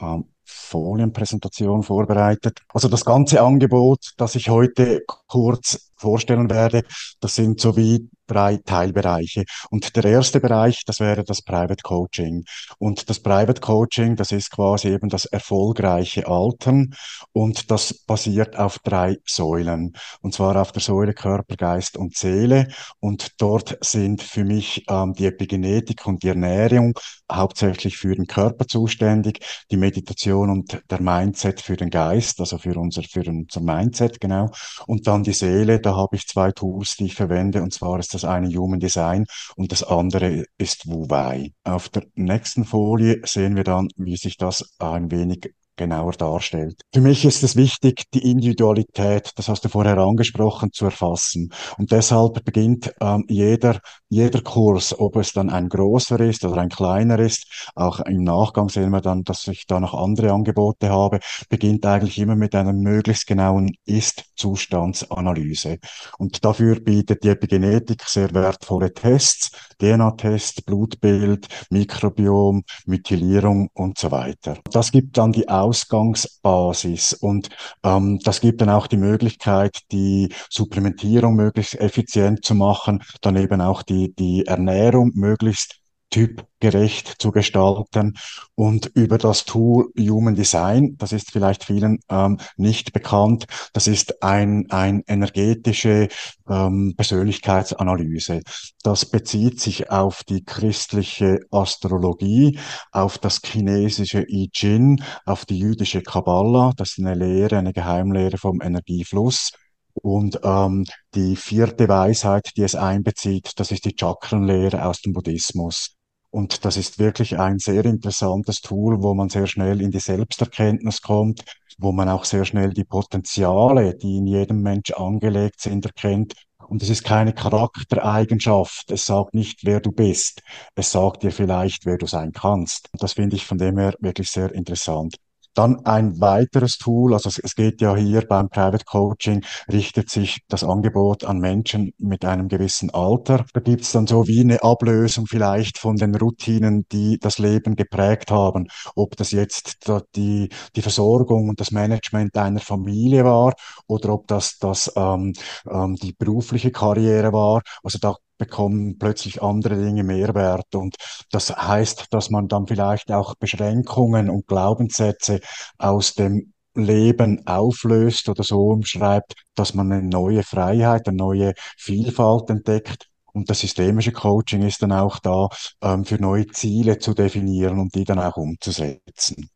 ähm, 0.01 0.32
Folienpräsentation 0.45 1.83
vorbereitet. 1.83 2.61
Also 2.73 2.89
das 2.89 3.05
ganze 3.05 3.43
Angebot, 3.43 4.13
das 4.17 4.35
ich 4.35 4.49
heute 4.49 5.03
kurz 5.27 5.91
vorstellen 5.97 6.51
werde, 6.51 6.83
das 7.21 7.35
sind 7.35 7.61
so 7.61 7.77
wie 7.77 8.09
drei 8.27 8.59
Teilbereiche. 8.59 9.45
Und 9.71 9.97
der 9.97 10.05
erste 10.05 10.41
Bereich, 10.41 10.85
das 10.87 11.01
wäre 11.01 11.25
das 11.25 11.43
Private 11.43 11.83
Coaching. 11.83 12.45
Und 12.79 13.09
das 13.09 13.21
Private 13.21 13.61
Coaching, 13.61 14.17
das 14.17 14.33
ist 14.33 14.51
quasi 14.51 14.89
eben 14.89 15.09
das 15.09 15.25
erfolgreiche 15.27 16.27
Altern 16.27 16.95
und 17.33 17.71
das 17.71 17.95
basiert 17.95 18.57
auf 18.57 18.79
drei 18.81 19.17
Säulen. 19.27 19.93
Und 20.21 20.35
zwar 20.35 20.57
auf 20.61 20.73
der 20.73 20.83
Säule 20.83 21.15
Körper, 21.15 21.57
Geist 21.57 21.97
und 21.97 22.17
Seele. 22.17 22.69
Und 23.01 23.33
dort 23.39 23.79
sind 23.81 24.23
für 24.23 24.45
mich 24.45 24.85
ähm, 24.89 25.13
die 25.15 25.27
Epigenetik 25.27 26.07
und 26.07 26.23
die 26.23 26.29
Ernährung 26.29 26.95
hauptsächlich 27.31 27.97
für 27.97 28.15
den 28.15 28.27
Körper 28.27 28.67
zuständig, 28.67 29.41
die 29.71 29.77
Meditation 29.77 30.51
und 30.51 30.83
der 30.91 31.01
Mindset 31.01 31.61
für 31.61 31.77
den 31.77 31.91
Geist, 31.91 32.41
also 32.41 32.59
für 32.59 32.77
unser, 32.79 33.03
für 33.03 33.25
unser 33.27 33.61
Mindset, 33.61 34.21
genau. 34.21 34.51
Und 34.87 35.07
dann 35.07 35.23
die 35.23 35.33
Seele, 35.33 35.81
da 35.81 35.97
habe 35.97 36.17
ich 36.17 36.27
zwei 36.27 36.53
Tools, 36.53 36.97
die 36.97 37.07
ich 37.07 37.15
verwende, 37.15 37.63
und 37.63 37.73
zwar 37.73 37.99
ist 37.99 38.12
das 38.15 38.25
eine 38.25 38.49
Human 38.49 38.81
Design 38.81 39.27
und 39.57 39.73
das 39.73 39.83
andere 39.83 40.45
ist 40.59 40.87
Wu 40.87 41.09
Wei. 41.09 41.53
Auf 41.65 41.89
der 41.89 42.05
nächsten 42.15 42.65
Folie 42.65 43.21
sehen 43.25 43.57
wir 43.57 43.65
dann, 43.65 43.89
wie 43.97 44.17
sich 44.17 44.37
das 44.37 44.75
ein 44.79 45.11
wenig 45.11 45.55
genauer 45.77 46.13
darstellt. 46.13 46.83
Für 46.93 47.01
mich 47.01 47.25
ist 47.25 47.43
es 47.43 47.57
wichtig, 47.57 48.05
die 48.13 48.31
Individualität, 48.31 49.33
das 49.37 49.49
hast 49.49 49.65
du 49.65 49.69
vorher 49.69 49.99
angesprochen, 49.99 50.73
zu 50.73 50.85
erfassen. 50.87 51.53
Und 51.79 51.93
deshalb 51.93 52.45
beginnt 52.45 52.93
ähm, 53.01 53.25
jeder, 53.29 53.81
jeder 54.09 54.41
Kurs, 54.43 54.99
ob 54.99 55.17
es 55.17 55.33
dann 55.33 55.51
ein 55.51 55.69
großer 55.69 56.21
ist 56.21 56.45
oder 56.45 56.61
ein 56.61 56.69
kleiner 56.69 57.19
ist, 57.19 57.71
auch 57.75 58.01
im 58.01 58.23
Nachgang 58.25 58.69
sehen 58.69 58.91
wir 58.91 59.01
dann, 59.01 59.25
dass 59.25 59.49
ich 59.49 59.67
da 59.67 59.81
noch 59.81 59.95
andere 59.95 60.33
Angebote 60.33 60.91
habe, 60.91 61.21
beginnt 61.49 61.87
eigentlich 61.87 62.19
immer 62.19 62.37
mit 62.37 62.55
einer 62.55 62.73
möglichst 62.73 63.27
genauen 63.27 63.75
Ist-Zustandsanalyse. 63.87 65.79
Und 66.19 66.45
dafür 66.45 66.81
bietet 66.81 67.25
die 67.25 67.29
Epigenetik 67.29 68.03
sehr 68.05 68.33
wertvolle 68.35 68.93
Tests, 68.93 69.51
DNA-Test, 69.81 70.67
Blutbild, 70.67 71.49
Mikrobiom, 71.71 72.63
Methylierung 72.87 73.69
und 73.75 73.99
so 73.99 74.11
weiter. 74.11 74.59
Das 74.71 74.93
gibt 74.93 75.17
dann 75.19 75.33
die 75.33 75.49
Ausgangsbasis. 75.63 77.13
Und 77.15 77.49
ähm, 77.83 78.19
das 78.25 78.41
gibt 78.41 78.61
dann 78.61 78.71
auch 78.71 78.87
die 78.87 78.97
Möglichkeit, 78.97 79.79
die 79.91 80.33
Supplementierung 80.51 81.35
möglichst 81.35 81.75
effizient 81.81 82.45
zu 82.45 82.55
machen, 82.55 83.03
dann 83.21 83.37
eben 83.37 83.61
auch 83.61 83.83
die, 83.83 84.15
die 84.15 84.47
Ernährung 84.47 85.13
möglichst 85.15 85.82
typgerecht 86.13 87.17
zu 87.21 87.33
gestalten 87.33 88.15
und 88.55 88.87
über 88.95 89.19
das 89.19 89.45
Tool 89.45 89.91
Human 89.99 90.37
Design, 90.37 90.97
das 90.99 91.13
ist 91.13 91.33
vielleicht 91.33 91.65
vielen 91.65 91.99
ähm, 92.09 92.39
nicht 92.57 92.93
bekannt, 92.93 93.47
das 93.73 93.89
ist 93.89 94.23
ein, 94.23 94.71
ein 94.71 95.03
energetische 95.09 96.09
ähm, 96.49 96.95
Persönlichkeitsanalyse. 96.97 98.43
Das 98.85 99.07
bezieht 99.07 99.61
sich 99.61 99.91
auf 99.91 100.23
die 100.23 100.45
christliche 100.45 101.41
Astrologie, 101.51 102.59
auf 102.93 103.19
das 103.19 103.41
chinesische 103.45 104.25
I 104.29 104.51
Ching, 104.53 105.03
auf 105.25 105.47
die 105.47 105.59
jüdische 105.59 106.03
Kabbala, 106.03 106.73
das 106.77 106.91
ist 106.91 106.99
eine 107.01 107.15
Lehre, 107.15 107.59
eine 107.59 107.73
Geheimlehre 107.73 108.39
vom 108.39 108.61
Energiefluss. 108.61 109.51
Und 109.95 110.41
ähm, 110.43 110.85
die 111.15 111.37
vierte 111.37 111.89
Weisheit, 111.89 112.51
die 112.57 112.63
es 112.63 112.75
einbezieht, 112.75 113.53
das 113.57 113.71
ist 113.73 113.85
die 113.85 113.95
Chakrenlehre 113.99 114.87
aus 114.87 115.03
dem 115.03 115.13
Buddhismus. 115.13 115.97
Und 116.33 116.65
das 116.65 116.79
ist 116.79 116.99
wirklich 116.99 117.39
ein 117.39 117.59
sehr 117.59 117.85
interessantes 117.85 118.63
Tool, 118.63 119.03
wo 119.03 119.13
man 119.13 119.29
sehr 119.29 119.47
schnell 119.47 119.83
in 119.83 119.91
die 119.91 120.01
Selbsterkenntnis 120.01 121.03
kommt, 121.03 121.45
wo 121.77 121.93
man 121.93 122.09
auch 122.09 122.25
sehr 122.25 122.47
schnell 122.47 122.71
die 122.71 122.85
Potenziale, 122.85 123.95
die 123.95 124.17
in 124.17 124.27
jedem 124.27 124.63
Mensch 124.63 124.93
angelegt 124.93 125.61
sind, 125.61 125.85
erkennt. 125.85 126.33
Und 126.67 126.83
es 126.83 126.89
ist 126.89 127.05
keine 127.05 127.35
Charaktereigenschaft. 127.35 128.91
Es 128.91 129.05
sagt 129.05 129.35
nicht, 129.35 129.67
wer 129.67 129.81
du 129.81 129.93
bist. 129.93 130.41
Es 130.75 130.91
sagt 130.91 131.23
dir 131.23 131.33
vielleicht, 131.33 131.85
wer 131.85 131.99
du 131.99 132.07
sein 132.07 132.33
kannst. 132.33 132.89
Und 132.93 133.03
das 133.03 133.13
finde 133.13 133.37
ich 133.37 133.45
von 133.45 133.59
dem 133.59 133.77
her 133.77 133.95
wirklich 134.01 134.31
sehr 134.31 134.53
interessant. 134.55 135.17
Dann 135.55 135.85
ein 135.85 136.21
weiteres 136.21 136.79
Tool, 136.79 137.13
also 137.15 137.29
es, 137.29 137.55
geht 137.55 137.81
ja 137.81 137.95
hier 137.95 138.23
beim 138.27 138.49
Private 138.49 138.85
Coaching, 138.85 139.45
richtet 139.71 140.11
sich 140.11 140.41
das 140.49 140.65
Angebot 140.65 141.25
an 141.25 141.39
Menschen 141.39 141.93
mit 141.99 142.25
einem 142.25 142.49
gewissen 142.49 142.91
Alter. 142.91 143.45
Da 143.53 143.61
gibt 143.61 143.83
es 143.83 143.93
dann 143.93 144.07
so 144.07 144.27
wie 144.27 144.41
eine 144.41 144.63
Ablösung 144.63 145.27
vielleicht 145.27 145.79
von 145.79 145.97
den 145.97 146.15
Routinen, 146.15 146.87
die 146.91 147.19
das 147.19 147.39
Leben 147.39 147.77
geprägt 147.77 148.31
haben. 148.31 148.69
Ob 148.95 149.17
das 149.17 149.31
jetzt 149.31 149.87
die, 150.17 150.49
die 150.75 150.83
Versorgung 150.83 151.49
und 151.49 151.61
das 151.61 151.71
Management 151.71 152.37
einer 152.37 152.61
Familie 152.61 153.25
war 153.25 153.55
oder 153.87 154.15
ob 154.15 154.27
das, 154.29 154.59
das 154.59 154.93
ähm, 154.97 155.33
ähm, 155.71 155.97
die 155.97 156.13
berufliche 156.13 156.71
Karriere 156.71 157.33
war. 157.33 157.63
Also 157.83 157.99
da 157.99 158.17
bekommen 158.43 158.99
plötzlich 158.99 159.41
andere 159.41 159.77
Dinge 159.77 160.03
Mehrwert. 160.03 160.75
Und 160.75 160.97
das 161.31 161.51
heißt, 161.51 162.07
dass 162.11 162.31
man 162.31 162.49
dann 162.49 162.67
vielleicht 162.67 163.13
auch 163.13 163.37
Beschränkungen 163.37 164.29
und 164.29 164.49
Glaubenssätze 164.49 165.41
aus 165.79 166.15
dem 166.15 166.53
Leben 166.75 167.47
auflöst 167.47 168.29
oder 168.29 168.43
so 168.43 168.69
umschreibt, 168.69 169.35
dass 169.55 169.75
man 169.75 169.93
eine 169.93 170.03
neue 170.03 170.43
Freiheit, 170.43 171.07
eine 171.07 171.17
neue 171.17 171.53
Vielfalt 171.77 172.51
entdeckt. 172.51 173.09
Und 173.33 173.49
das 173.49 173.61
systemische 173.61 174.13
Coaching 174.13 174.63
ist 174.63 174.83
dann 174.83 174.93
auch 174.93 175.19
da, 175.21 175.49
ähm, 175.83 176.05
für 176.05 176.21
neue 176.21 176.47
Ziele 176.49 176.99
zu 176.99 177.15
definieren 177.15 177.79
und 177.79 177.95
die 177.95 178.05
dann 178.05 178.19
auch 178.19 178.37
umzusetzen. 178.37 179.49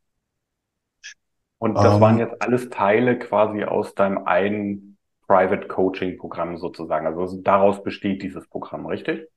Und 1.58 1.74
das 1.74 1.94
ähm, 1.94 2.00
waren 2.00 2.18
jetzt 2.18 2.40
alles 2.40 2.68
Teile 2.70 3.18
quasi 3.18 3.64
aus 3.64 3.94
deinem 3.94 4.24
einen 4.26 4.95
Private 5.26 5.68
Coaching 5.68 6.18
Programm 6.18 6.56
sozusagen. 6.56 7.06
Also 7.06 7.40
daraus 7.42 7.82
besteht 7.82 8.22
dieses 8.22 8.48
Programm, 8.48 8.86
richtig? 8.86 9.28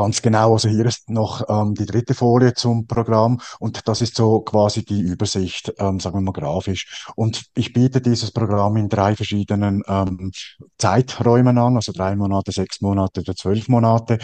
Ganz 0.00 0.22
genau, 0.22 0.54
also 0.54 0.70
hier 0.70 0.86
ist 0.86 1.10
noch 1.10 1.44
ähm, 1.50 1.74
die 1.74 1.84
dritte 1.84 2.14
Folie 2.14 2.54
zum 2.54 2.86
Programm 2.86 3.38
und 3.58 3.86
das 3.86 4.00
ist 4.00 4.16
so 4.16 4.40
quasi 4.40 4.82
die 4.82 5.02
Übersicht, 5.02 5.74
ähm, 5.78 6.00
sagen 6.00 6.16
wir 6.16 6.22
mal 6.22 6.32
grafisch. 6.32 7.04
Und 7.16 7.42
ich 7.54 7.74
biete 7.74 8.00
dieses 8.00 8.30
Programm 8.32 8.78
in 8.78 8.88
drei 8.88 9.14
verschiedenen 9.14 9.82
ähm, 9.86 10.32
Zeiträumen 10.78 11.58
an, 11.58 11.76
also 11.76 11.92
drei 11.92 12.16
Monate, 12.16 12.50
sechs 12.50 12.80
Monate 12.80 13.20
oder 13.20 13.36
zwölf 13.36 13.68
Monate. 13.68 14.16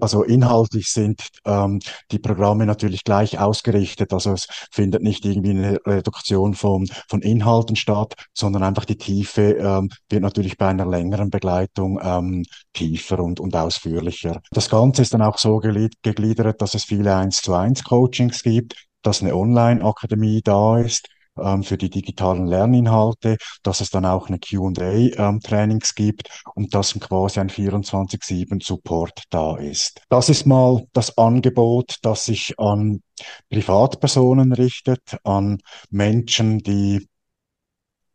Also 0.00 0.22
inhaltlich 0.22 0.88
sind 0.88 1.28
ähm, 1.44 1.80
die 2.10 2.18
Programme 2.18 2.64
natürlich 2.64 3.04
gleich 3.04 3.38
ausgerichtet, 3.38 4.14
also 4.14 4.32
es 4.32 4.46
findet 4.70 5.02
nicht 5.02 5.26
irgendwie 5.26 5.50
eine 5.50 5.78
Reduktion 5.84 6.54
von, 6.54 6.88
von 7.10 7.20
Inhalten 7.20 7.76
statt, 7.76 8.14
sondern 8.32 8.62
einfach 8.62 8.86
die 8.86 8.96
Tiefe 8.96 9.56
ähm, 9.58 9.90
wird 10.08 10.22
natürlich 10.22 10.56
bei 10.56 10.68
einer 10.68 10.86
längeren 10.86 11.28
Begleitung 11.28 12.00
ähm, 12.02 12.44
tiefer 12.72 13.18
und, 13.18 13.40
und 13.40 13.54
ausführlicher. 13.54 14.40
Das 14.52 14.70
Ganze 14.70 15.01
Ist 15.02 15.14
dann 15.14 15.22
auch 15.22 15.36
so 15.36 15.58
gegliedert, 15.58 16.62
dass 16.62 16.74
es 16.74 16.84
viele 16.84 17.16
1 17.16 17.42
zu 17.42 17.54
1 17.54 17.82
Coachings 17.82 18.44
gibt, 18.44 18.76
dass 19.02 19.20
eine 19.20 19.34
Online-Akademie 19.34 20.42
da 20.44 20.78
ist 20.78 21.08
ähm, 21.36 21.64
für 21.64 21.76
die 21.76 21.90
digitalen 21.90 22.46
Lerninhalte, 22.46 23.36
dass 23.64 23.80
es 23.80 23.90
dann 23.90 24.04
auch 24.04 24.28
eine 24.28 24.38
Q&A-Trainings 24.38 25.90
ähm, 25.90 25.94
gibt 25.96 26.28
und 26.54 26.72
dass 26.72 26.94
quasi 27.00 27.40
ein 27.40 27.50
24-7 27.50 28.64
Support 28.64 29.24
da 29.30 29.56
ist. 29.56 30.00
Das 30.08 30.28
ist 30.28 30.46
mal 30.46 30.86
das 30.92 31.18
Angebot, 31.18 31.96
das 32.02 32.26
sich 32.26 32.54
an 32.60 33.02
Privatpersonen 33.50 34.52
richtet, 34.52 35.16
an 35.24 35.58
Menschen, 35.90 36.60
die 36.60 37.08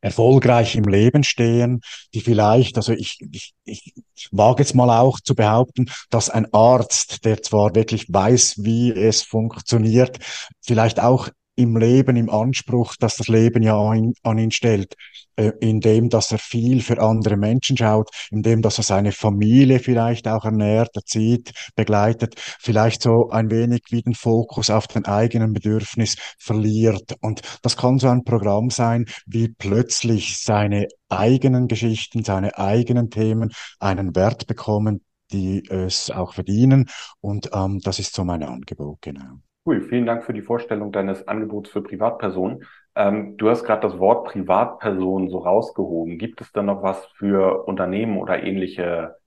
erfolgreich 0.01 0.75
im 0.75 0.86
Leben 0.86 1.24
stehen, 1.24 1.82
die 2.13 2.22
vielleicht, 2.22 2.77
also 2.77 2.94
ich, 2.94 3.20
ich, 3.32 3.54
ich 3.66 3.94
wage 4.32 4.63
jetzt 4.63 4.75
mal 4.75 4.89
auch 5.00 5.20
zu 5.20 5.36
behaupten, 5.36 5.89
dass 6.10 6.30
ein 6.30 6.51
Arzt, 6.54 7.25
der 7.25 7.42
zwar 7.42 7.75
wirklich 7.75 8.06
weiß, 8.10 8.63
wie 8.63 8.92
es 8.92 9.24
funktioniert, 9.24 10.20
vielleicht 10.62 11.00
auch 11.00 11.30
im 11.58 11.76
Leben, 11.76 12.16
im 12.16 12.30
Anspruch, 12.30 12.96
dass 12.96 13.16
das 13.16 13.28
Leben 13.28 13.64
ja 13.64 13.76
an, 13.76 14.14
an 14.24 14.38
ihn 14.38 14.52
stellt, 14.52 14.94
äh, 15.36 15.52
indem 15.60 16.10
dass 16.10 16.32
er 16.32 16.38
viel 16.38 16.82
für 16.82 17.02
andere 17.02 17.36
Menschen 17.36 17.76
schaut, 17.76 18.10
indem 18.32 18.62
dass 18.62 18.78
er 18.78 18.84
seine 18.84 19.12
Familie 19.12 19.80
vielleicht 19.80 20.28
auch 20.28 20.46
ernährt, 20.46 20.96
erzieht, 20.96 21.52
begleitet, 21.76 22.36
vielleicht 22.60 23.02
so 23.02 23.30
ein 23.30 23.50
wenig 23.50 23.82
wie 23.90 24.04
den 24.04 24.14
Fokus 24.14 24.70
auf 24.70 24.88
den 24.88 25.06
eigenen 25.06 25.52
Bedürfnis 25.54 26.16
verliert. 26.38 27.16
Und 27.22 27.42
das 27.64 27.76
kann 27.76 27.98
so 27.98 28.08
ein 28.08 28.24
Programm 28.24 28.70
sein, 28.70 29.06
wie 29.26 29.50
plötzlich 29.50 30.38
seine 30.38 30.88
eigenen 31.10 31.68
Geschichten, 31.68 32.24
seine 32.24 32.58
eigenen 32.58 33.10
Themen 33.10 33.52
einen 33.80 34.16
Wert 34.16 34.46
bekommen, 34.46 35.04
die 35.32 35.64
es 35.70 36.12
auch 36.12 36.34
verdienen. 36.36 36.86
Und 37.20 37.50
ähm, 37.52 37.80
das 37.80 37.98
ist 37.98 38.14
so 38.14 38.24
mein 38.24 38.44
Angebot, 38.44 39.02
genau. 39.02 39.40
Cool, 39.68 39.82
vielen 39.82 40.06
Dank 40.08 40.24
für 40.24 40.34
die 40.34 40.42
Vorstellung 40.42 40.92
deines 40.92 41.28
Angebots 41.28 41.70
für 41.70 41.84
Privatpersonen. 41.84 42.66
Ähm, 42.96 43.38
du 43.38 43.50
hast 43.50 43.66
gerade 43.66 43.82
das 43.88 44.00
Wort 44.00 44.28
Privatperson 44.30 45.30
so 45.30 45.40
rausgehoben. 45.40 46.18
Gibt 46.18 46.42
es 46.42 46.52
da 46.54 46.64
noch 46.64 46.82
was 46.84 47.06
für 47.18 47.66
Unternehmen 47.68 48.18
oder 48.18 48.42
ähnliche 48.44 49.18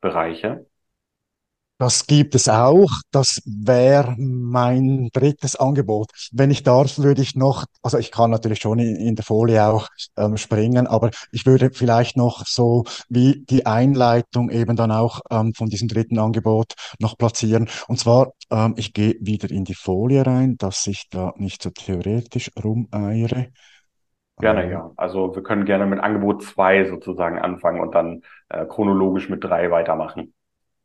Bereiche? 0.00 0.66
Das 1.78 2.06
gibt 2.06 2.36
es 2.36 2.48
auch. 2.48 2.90
Das 3.10 3.42
wäre 3.44 4.14
mein 4.16 5.08
drittes 5.12 5.56
Angebot. 5.56 6.08
Wenn 6.32 6.52
ich 6.52 6.62
darf, 6.62 6.98
würde 6.98 7.20
ich 7.20 7.34
noch, 7.34 7.64
also 7.82 7.98
ich 7.98 8.12
kann 8.12 8.30
natürlich 8.30 8.60
schon 8.60 8.78
in, 8.78 8.94
in 8.94 9.16
der 9.16 9.24
Folie 9.24 9.66
auch 9.66 9.88
ähm, 10.16 10.36
springen, 10.36 10.86
aber 10.86 11.10
ich 11.32 11.46
würde 11.46 11.70
vielleicht 11.72 12.16
noch 12.16 12.46
so 12.46 12.84
wie 13.08 13.44
die 13.50 13.66
Einleitung 13.66 14.50
eben 14.50 14.76
dann 14.76 14.92
auch 14.92 15.20
ähm, 15.30 15.52
von 15.52 15.68
diesem 15.68 15.88
dritten 15.88 16.18
Angebot 16.20 16.74
noch 17.00 17.18
platzieren. 17.18 17.68
Und 17.88 17.98
zwar, 17.98 18.32
ähm, 18.50 18.74
ich 18.76 18.92
gehe 18.92 19.16
wieder 19.20 19.50
in 19.50 19.64
die 19.64 19.74
Folie 19.74 20.24
rein, 20.24 20.56
dass 20.56 20.86
ich 20.86 21.08
da 21.10 21.34
nicht 21.36 21.60
so 21.60 21.70
theoretisch 21.70 22.52
rumeiere. 22.62 23.48
Gerne, 24.38 24.64
ähm, 24.64 24.70
ja. 24.70 24.90
Also 24.96 25.34
wir 25.34 25.42
können 25.42 25.64
gerne 25.64 25.86
mit 25.86 25.98
Angebot 25.98 26.44
zwei 26.44 26.84
sozusagen 26.84 27.38
anfangen 27.38 27.80
und 27.80 27.96
dann 27.96 28.22
äh, 28.48 28.64
chronologisch 28.64 29.28
mit 29.28 29.42
drei 29.42 29.72
weitermachen. 29.72 30.34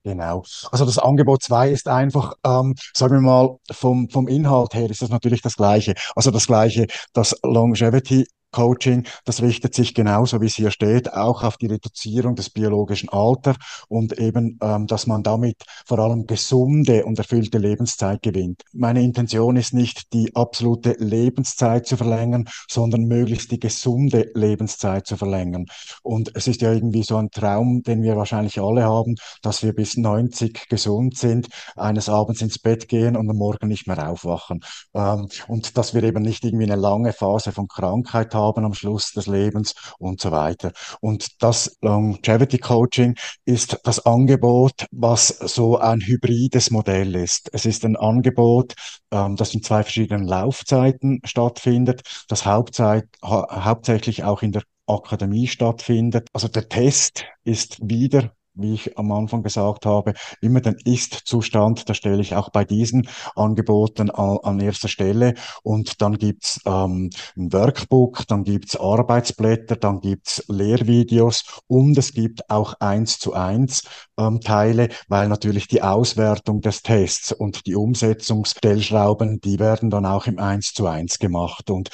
Genau. 0.09 0.43
Also 0.71 0.85
das 0.85 0.97
Angebot 0.97 1.43
2 1.43 1.69
ist 1.69 1.87
einfach, 1.87 2.33
ähm, 2.43 2.73
sagen 2.95 3.13
wir 3.13 3.21
mal, 3.21 3.57
vom, 3.71 4.09
vom 4.09 4.27
Inhalt 4.27 4.73
her 4.73 4.89
ist 4.89 5.03
das 5.03 5.09
natürlich 5.09 5.43
das 5.43 5.55
Gleiche. 5.55 5.93
Also 6.15 6.31
das 6.31 6.47
Gleiche, 6.47 6.87
das 7.13 7.35
Longevity 7.43 8.25
Coaching, 8.51 9.05
das 9.25 9.41
richtet 9.41 9.75
sich 9.75 9.93
genauso, 9.93 10.41
wie 10.41 10.47
es 10.47 10.55
hier 10.55 10.71
steht, 10.71 11.13
auch 11.13 11.43
auf 11.43 11.57
die 11.57 11.67
Reduzierung 11.67 12.35
des 12.35 12.49
biologischen 12.49 13.09
Alters 13.09 13.57
und 13.87 14.17
eben, 14.17 14.57
ähm, 14.61 14.87
dass 14.87 15.07
man 15.07 15.23
damit 15.23 15.57
vor 15.85 15.99
allem 15.99 16.25
gesunde 16.25 17.05
und 17.05 17.19
erfüllte 17.19 17.57
Lebenszeit 17.57 18.21
gewinnt. 18.21 18.63
Meine 18.73 19.03
Intention 19.03 19.55
ist 19.55 19.73
nicht, 19.73 20.13
die 20.13 20.35
absolute 20.35 20.95
Lebenszeit 20.99 21.85
zu 21.85 21.97
verlängern, 21.97 22.49
sondern 22.67 23.03
möglichst 23.03 23.51
die 23.51 23.59
gesunde 23.59 24.31
Lebenszeit 24.33 25.05
zu 25.05 25.17
verlängern. 25.17 25.65
Und 26.01 26.31
es 26.35 26.47
ist 26.47 26.61
ja 26.61 26.71
irgendwie 26.71 27.03
so 27.03 27.17
ein 27.17 27.29
Traum, 27.29 27.83
den 27.83 28.01
wir 28.01 28.15
wahrscheinlich 28.15 28.59
alle 28.59 28.83
haben, 28.83 29.15
dass 29.41 29.63
wir 29.63 29.73
bis 29.73 29.97
90 29.97 30.69
gesund 30.69 31.17
sind, 31.17 31.47
eines 31.75 32.09
Abends 32.09 32.41
ins 32.41 32.59
Bett 32.59 32.87
gehen 32.87 33.15
und 33.15 33.29
am 33.29 33.37
Morgen 33.37 33.67
nicht 33.67 33.87
mehr 33.87 34.09
aufwachen. 34.09 34.61
Ähm, 34.93 35.27
und 35.47 35.77
dass 35.77 35.93
wir 35.93 36.03
eben 36.03 36.23
nicht 36.23 36.43
irgendwie 36.43 36.65
eine 36.65 36.75
lange 36.75 37.13
Phase 37.13 37.51
von 37.51 37.67
Krankheit 37.67 38.33
haben, 38.33 38.38
haben 38.39 38.65
am 38.65 38.73
Schluss 38.73 39.11
des 39.11 39.27
Lebens 39.27 39.73
und 39.99 40.21
so 40.21 40.31
weiter. 40.31 40.71
Und 41.01 41.41
das 41.41 41.77
Longevity 41.81 42.57
Coaching 42.57 43.15
ist 43.45 43.79
das 43.83 44.05
Angebot, 44.05 44.85
was 44.91 45.27
so 45.27 45.77
ein 45.77 46.01
hybrides 46.01 46.71
Modell 46.71 47.15
ist. 47.15 47.49
Es 47.53 47.65
ist 47.65 47.85
ein 47.85 47.95
Angebot, 47.95 48.73
ähm, 49.11 49.35
das 49.35 49.53
in 49.53 49.63
zwei 49.63 49.83
verschiedenen 49.83 50.25
Laufzeiten 50.25 51.19
stattfindet, 51.23 52.01
das 52.27 52.45
Hauptzeit, 52.45 53.07
ha 53.23 53.65
hauptsächlich 53.65 54.23
auch 54.23 54.41
in 54.41 54.51
der 54.51 54.63
Akademie 54.87 55.47
stattfindet. 55.47 56.27
Also 56.33 56.47
der 56.47 56.67
Test 56.67 57.25
ist 57.43 57.77
wieder 57.81 58.31
wie 58.53 58.73
ich 58.73 58.97
am 58.97 59.11
Anfang 59.11 59.43
gesagt 59.43 59.85
habe, 59.85 60.13
immer 60.41 60.61
den 60.61 60.75
Ist-Zustand, 60.83 61.89
da 61.89 61.93
stelle 61.93 62.21
ich 62.21 62.35
auch 62.35 62.49
bei 62.49 62.65
diesen 62.65 63.07
Angeboten 63.35 64.09
an, 64.09 64.37
an 64.43 64.59
erster 64.59 64.87
Stelle. 64.87 65.35
Und 65.63 66.01
dann 66.01 66.17
gibt's 66.17 66.59
ähm, 66.65 67.09
ein 67.37 67.53
Workbook, 67.53 68.27
dann 68.27 68.43
gibt's 68.43 68.75
Arbeitsblätter, 68.75 69.75
dann 69.75 69.99
gibt's 69.99 70.43
Lehrvideos 70.47 71.43
und 71.67 71.97
es 71.97 72.13
gibt 72.13 72.49
auch 72.49 72.73
eins 72.79 73.19
zu 73.19 73.33
eins 73.33 73.83
ähm, 74.17 74.41
Teile, 74.41 74.89
weil 75.07 75.27
natürlich 75.27 75.67
die 75.67 75.81
Auswertung 75.81 76.61
des 76.61 76.81
Tests 76.81 77.31
und 77.31 77.65
die 77.65 77.75
Umsetzungsstellschrauben, 77.75 79.39
die 79.41 79.59
werden 79.59 79.89
dann 79.89 80.05
auch 80.05 80.27
im 80.27 80.39
eins 80.39 80.73
zu 80.73 80.87
eins 80.87 81.19
gemacht. 81.19 81.69
Und 81.69 81.89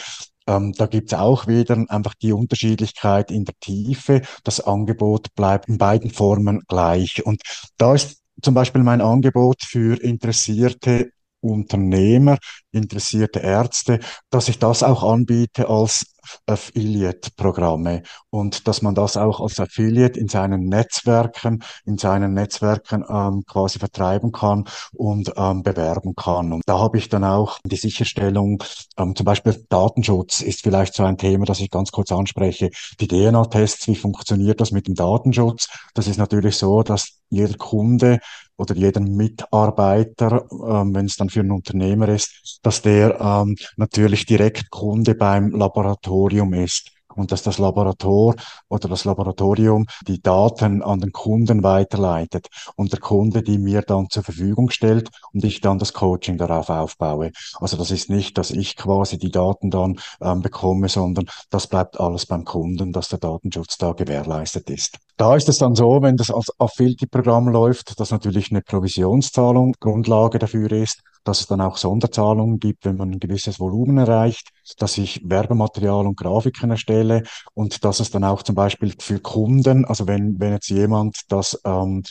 ähm, 0.48 0.74
da 0.74 0.86
gibt 0.86 1.12
es 1.12 1.18
auch 1.18 1.48
wieder 1.48 1.84
einfach 1.90 2.14
die 2.16 2.34
Unterschiedlichkeit 2.34 3.32
in 3.32 3.46
der 3.46 3.56
Tiefe. 3.60 4.22
Das 4.44 4.60
Angebot 4.60 5.34
bleibt 5.36 5.68
in 5.68 5.78
beiden 5.78 6.12
Formen 6.12 6.62
gleich. 6.68 7.26
Und 7.26 7.42
da 7.78 7.96
ist 7.96 8.22
zum 8.42 8.54
Beispiel 8.54 8.84
mein 8.84 9.02
Angebot 9.02 9.64
für 9.64 10.02
interessierte 10.02 11.12
Unternehmer, 11.42 12.38
interessierte 12.72 13.40
Ärzte, 13.40 14.00
dass 14.30 14.50
ich 14.50 14.60
das 14.60 14.84
auch 14.84 15.04
anbiete 15.04 15.70
als 15.70 16.15
Affiliate-Programme 16.46 18.04
und 18.30 18.68
dass 18.68 18.82
man 18.82 18.96
das 18.96 19.18
auch 19.18 19.40
als 19.42 19.60
Affiliate 19.60 20.20
in 20.20 20.28
seinen 20.28 20.68
Netzwerken, 20.68 21.64
in 21.86 21.98
seinen 21.98 22.34
Netzwerken 22.34 23.04
ähm, 23.10 23.44
quasi 23.46 23.80
vertreiben 23.80 24.32
kann 24.32 24.66
und 24.94 25.34
ähm, 25.38 25.64
bewerben 25.64 26.16
kann. 26.16 26.54
Und 26.54 26.64
da 26.66 26.80
habe 26.80 26.98
ich 26.98 27.10
dann 27.10 27.24
auch 27.24 27.60
die 27.64 27.76
Sicherstellung, 27.76 28.64
ähm, 28.98 29.16
zum 29.16 29.26
Beispiel 29.26 29.66
Datenschutz 29.70 30.42
ist 30.42 30.62
vielleicht 30.62 30.94
so 30.94 31.04
ein 31.04 31.18
Thema, 31.18 31.46
das 31.46 31.60
ich 31.60 31.70
ganz 31.70 31.92
kurz 31.92 32.12
anspreche. 32.12 32.70
Die 33.00 33.08
DNA-Tests, 33.08 33.88
wie 33.88 33.96
funktioniert 33.96 34.62
das 34.62 34.72
mit 34.72 34.88
dem 34.88 34.96
Datenschutz? 34.96 35.68
Das 35.94 36.08
ist 36.08 36.18
natürlich 36.18 36.58
so, 36.58 36.84
dass 36.84 37.20
jeder 37.30 37.58
Kunde 37.58 38.20
oder 38.58 38.76
jeder 38.76 39.02
Mitarbeiter, 39.02 40.46
ähm, 40.52 40.94
wenn 40.96 41.06
es 41.06 41.16
dann 41.18 41.30
für 41.30 41.42
einen 41.42 41.52
Unternehmer 41.52 42.08
ist, 42.10 42.60
dass 42.64 42.82
der 42.82 43.20
ähm, 43.20 43.56
natürlich 43.76 44.26
direkt 44.26 44.70
Kunde 44.70 45.16
beim 45.16 45.52
Laboratorium 45.52 46.54
ist 46.54 46.95
und 47.16 47.32
dass 47.32 47.44
das 47.44 47.58
Laborator 47.58 48.36
oder 48.70 48.90
das 48.90 49.06
Laboratorium 49.06 49.86
die 50.08 50.22
Daten 50.22 50.82
an 50.82 51.00
den 51.00 51.12
Kunden 51.12 51.64
weiterleitet 51.64 52.48
und 52.76 52.92
der 52.92 53.00
Kunde 53.00 53.42
die 53.42 53.58
mir 53.58 53.82
dann 53.82 54.10
zur 54.10 54.24
Verfügung 54.24 54.70
stellt 54.70 55.10
und 55.34 55.44
ich 55.44 55.62
dann 55.62 55.80
das 55.80 55.94
Coaching 55.94 56.38
darauf 56.38 56.70
aufbaue. 56.70 57.32
Also 57.60 57.78
das 57.78 57.92
ist 57.92 58.10
nicht, 58.10 58.38
dass 58.38 58.52
ich 58.52 58.76
quasi 58.76 59.18
die 59.18 59.32
Daten 59.32 59.70
dann 59.70 60.00
ähm, 60.22 60.42
bekomme, 60.42 60.90
sondern 60.90 61.26
das 61.50 61.68
bleibt 61.68 62.00
alles 62.00 62.26
beim 62.26 62.46
Kunden, 62.46 62.92
dass 62.92 63.10
der 63.10 63.20
Datenschutz 63.20 63.78
da 63.78 63.94
gewährleistet 63.94 64.70
ist. 64.70 64.98
Da 65.18 65.36
ist 65.36 65.48
es 65.48 65.60
dann 65.60 65.76
so, 65.76 66.02
wenn 66.02 66.18
das 66.18 66.30
als 66.30 66.52
Affiliate-Programm 66.60 67.48
läuft, 67.48 68.00
dass 68.00 68.12
natürlich 68.12 68.52
eine 68.52 68.62
Provisionszahlung 68.62 69.74
Grundlage 69.80 70.40
dafür 70.40 70.72
ist, 70.72 71.02
dass 71.26 71.42
es 71.42 71.48
dann 71.48 71.60
auch 71.60 71.76
Sonderzahlungen 71.76 72.60
gibt, 72.60 72.86
wenn 72.86 72.96
man 72.96 73.12
ein 73.12 73.20
gewisses 73.20 73.60
Volumen 73.60 73.98
erreicht, 73.98 74.50
dass 74.78 74.98
ich 74.98 75.22
Werbematerial 75.26 76.08
und 76.08 76.18
Grafiken 76.18 76.72
erstelle 76.72 77.24
und 77.54 77.84
dass 77.84 78.00
es 78.00 78.12
dann 78.12 78.24
auch 78.24 78.44
zum 78.44 78.56
Beispiel 78.56 78.94
für 79.00 79.20
Kunden, 79.20 79.84
also 79.84 80.08
wenn, 80.08 80.40
wenn 80.40 80.54
jetzt 80.54 80.70
jemand 80.70 81.22
das 81.28 81.60
ähm, 81.66 82.04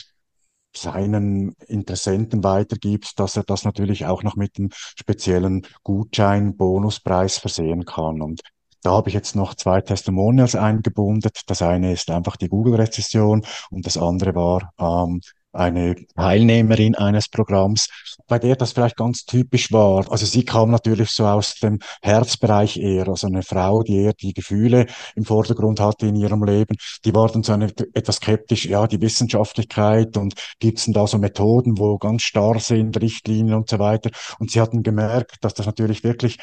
seinen 0.77 1.53
Interessenten 1.67 2.43
weitergibt, 2.43 3.17
dass 3.19 3.37
er 3.37 3.43
das 3.43 3.63
natürlich 3.63 4.05
auch 4.05 4.23
noch 4.23 4.35
mit 4.35 4.57
einem 4.57 4.69
speziellen 4.73 5.65
Gutschein, 5.83 6.57
Bonuspreis 6.57 7.37
versehen 7.37 7.85
kann. 7.85 8.21
Und 8.21 8.41
da 8.81 8.91
habe 8.91 9.09
ich 9.09 9.15
jetzt 9.15 9.35
noch 9.35 9.55
zwei 9.55 9.81
Testimonials 9.81 10.55
eingebunden. 10.55 11.31
Das 11.47 11.61
eine 11.61 11.93
ist 11.93 12.11
einfach 12.11 12.35
die 12.35 12.49
Google-Rezession 12.49 13.45
und 13.71 13.85
das 13.85 13.97
andere 13.97 14.35
war 14.35 14.73
ähm, 14.77 15.21
eine 15.55 15.95
Teilnehmerin 16.15 16.95
eines 16.95 17.29
Programms, 17.29 17.87
bei 18.27 18.39
der 18.39 18.55
das 18.55 18.73
vielleicht 18.73 18.97
ganz 18.97 19.25
typisch 19.25 19.71
war. 19.71 20.11
Also 20.11 20.25
sie 20.25 20.43
kam 20.43 20.71
natürlich 20.71 21.09
so 21.11 21.25
aus 21.25 21.55
dem 21.55 21.79
Herzbereich 22.01 22.77
eher, 22.77 23.07
also 23.07 23.27
eine 23.27 23.43
Frau, 23.43 23.83
die 23.83 23.97
eher 23.97 24.13
die 24.13 24.33
Gefühle 24.33 24.87
im 25.15 25.25
Vordergrund 25.25 25.79
hatte 25.79 26.07
in 26.07 26.15
ihrem 26.15 26.43
Leben. 26.43 26.75
Die 27.05 27.13
war 27.13 27.29
dann 27.29 27.43
so 27.43 27.53
eine, 27.53 27.71
etwas 27.93 28.17
skeptisch, 28.17 28.65
ja, 28.65 28.87
die 28.87 29.01
Wissenschaftlichkeit 29.01 30.17
und 30.17 30.33
gibt's 30.59 30.85
denn 30.85 30.93
da 30.93 31.07
so 31.07 31.17
Methoden, 31.17 31.77
wo 31.77 31.97
ganz 31.97 32.23
starr 32.23 32.59
sind, 32.59 32.99
Richtlinien 33.01 33.55
und 33.55 33.69
so 33.69 33.79
weiter. 33.79 34.09
Und 34.39 34.51
sie 34.51 34.61
hatten 34.61 34.83
gemerkt, 34.83 35.37
dass 35.41 35.53
das 35.53 35.65
natürlich 35.65 36.03
wirklich 36.03 36.37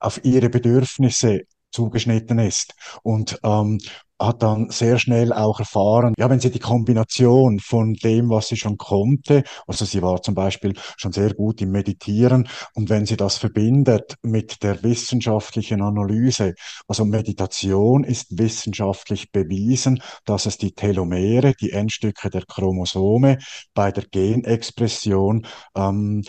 auf 0.00 0.24
ihre 0.24 0.48
Bedürfnisse 0.48 1.42
zugeschnitten 1.70 2.38
ist. 2.38 2.74
Und 3.02 3.38
ähm, 3.42 3.78
hat 4.20 4.42
dann 4.42 4.70
sehr 4.70 4.98
schnell 4.98 5.32
auch 5.32 5.60
erfahren, 5.60 6.14
ja, 6.18 6.28
wenn 6.28 6.40
sie 6.40 6.50
die 6.50 6.58
Kombination 6.58 7.60
von 7.60 7.94
dem, 7.94 8.30
was 8.30 8.48
sie 8.48 8.56
schon 8.56 8.76
konnte, 8.76 9.44
also 9.66 9.84
sie 9.84 10.02
war 10.02 10.22
zum 10.22 10.34
Beispiel 10.34 10.74
schon 10.96 11.12
sehr 11.12 11.34
gut 11.34 11.60
im 11.60 11.70
Meditieren, 11.70 12.48
und 12.74 12.90
wenn 12.90 13.06
sie 13.06 13.16
das 13.16 13.36
verbindet 13.36 14.16
mit 14.22 14.62
der 14.62 14.82
wissenschaftlichen 14.82 15.82
Analyse, 15.82 16.54
also 16.88 17.04
Meditation 17.04 18.04
ist 18.04 18.38
wissenschaftlich 18.38 19.30
bewiesen, 19.30 20.02
dass 20.24 20.46
es 20.46 20.58
die 20.58 20.72
Telomere, 20.72 21.54
die 21.54 21.72
Endstücke 21.72 22.30
der 22.30 22.44
Chromosome 22.44 23.38
bei 23.74 23.92
der 23.92 24.04
Genexpression 24.04 25.46
ähm, 25.76 26.22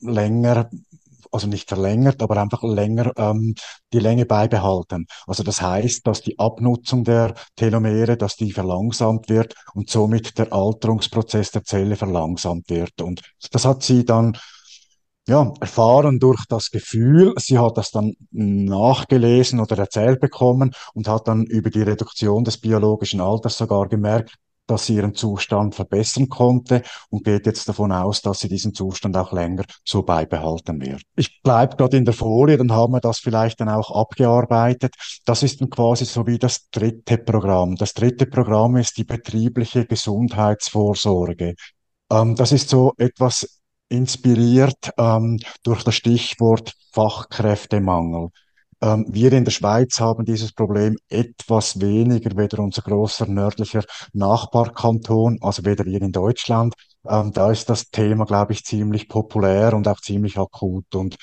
länger 0.00 0.70
also 1.32 1.46
nicht 1.46 1.68
verlängert, 1.68 2.22
aber 2.22 2.36
einfach 2.40 2.62
länger 2.62 3.12
ähm, 3.16 3.54
die 3.92 3.98
Länge 3.98 4.26
beibehalten. 4.26 5.06
Also 5.26 5.42
das 5.42 5.60
heißt, 5.60 6.06
dass 6.06 6.22
die 6.22 6.38
Abnutzung 6.38 7.04
der 7.04 7.34
Telomere, 7.56 8.16
dass 8.16 8.36
die 8.36 8.52
verlangsamt 8.52 9.28
wird 9.28 9.54
und 9.74 9.90
somit 9.90 10.38
der 10.38 10.52
Alterungsprozess 10.52 11.50
der 11.50 11.64
Zelle 11.64 11.96
verlangsamt 11.96 12.70
wird. 12.70 13.00
Und 13.00 13.22
das 13.50 13.64
hat 13.64 13.82
sie 13.82 14.04
dann 14.04 14.36
ja, 15.28 15.52
erfahren 15.60 16.20
durch 16.20 16.44
das 16.48 16.70
Gefühl. 16.70 17.34
Sie 17.36 17.58
hat 17.58 17.76
das 17.76 17.90
dann 17.90 18.14
nachgelesen 18.30 19.60
oder 19.60 19.76
erzählt 19.78 20.20
bekommen 20.20 20.72
und 20.94 21.08
hat 21.08 21.26
dann 21.26 21.44
über 21.44 21.70
die 21.70 21.82
Reduktion 21.82 22.44
des 22.44 22.58
biologischen 22.58 23.20
Alters 23.20 23.58
sogar 23.58 23.88
gemerkt, 23.88 24.36
dass 24.66 24.86
sie 24.86 24.96
ihren 24.96 25.14
Zustand 25.14 25.74
verbessern 25.74 26.28
konnte 26.28 26.82
und 27.10 27.24
geht 27.24 27.46
jetzt 27.46 27.68
davon 27.68 27.92
aus, 27.92 28.22
dass 28.22 28.40
sie 28.40 28.48
diesen 28.48 28.74
Zustand 28.74 29.16
auch 29.16 29.32
länger 29.32 29.64
so 29.84 30.02
beibehalten 30.02 30.80
wird. 30.80 31.02
Ich 31.16 31.42
bleibe 31.42 31.76
gerade 31.76 31.96
in 31.96 32.04
der 32.04 32.14
Folie, 32.14 32.56
dann 32.56 32.72
haben 32.72 32.92
wir 32.92 33.00
das 33.00 33.18
vielleicht 33.18 33.60
dann 33.60 33.68
auch 33.68 33.90
abgearbeitet. 33.90 34.94
Das 35.24 35.42
ist 35.42 35.60
dann 35.60 35.70
quasi 35.70 36.04
so 36.04 36.26
wie 36.26 36.38
das 36.38 36.68
dritte 36.70 37.18
Programm. 37.18 37.76
Das 37.76 37.94
dritte 37.94 38.26
Programm 38.26 38.76
ist 38.76 38.96
die 38.96 39.04
betriebliche 39.04 39.86
Gesundheitsvorsorge. 39.86 41.54
Ähm, 42.10 42.34
das 42.36 42.52
ist 42.52 42.68
so 42.68 42.92
etwas 42.98 43.60
inspiriert 43.88 44.90
ähm, 44.98 45.38
durch 45.62 45.84
das 45.84 45.94
Stichwort 45.94 46.74
Fachkräftemangel. 46.92 48.30
Ähm, 48.82 49.06
wir 49.08 49.32
in 49.32 49.44
der 49.44 49.52
Schweiz 49.52 50.00
haben 50.00 50.24
dieses 50.24 50.52
Problem 50.52 50.96
etwas 51.08 51.80
weniger, 51.80 52.36
weder 52.36 52.58
unser 52.60 52.82
großer 52.82 53.26
nördlicher 53.26 53.82
Nachbarkanton, 54.12 55.38
also 55.40 55.64
weder 55.64 55.84
hier 55.84 56.02
in 56.02 56.12
Deutschland. 56.12 56.74
Ähm, 57.08 57.32
da 57.32 57.50
ist 57.50 57.70
das 57.70 57.90
Thema, 57.90 58.24
glaube 58.24 58.52
ich, 58.52 58.64
ziemlich 58.64 59.08
populär 59.08 59.74
und 59.74 59.88
auch 59.88 60.00
ziemlich 60.00 60.38
akut. 60.38 60.94
Und 60.94 61.16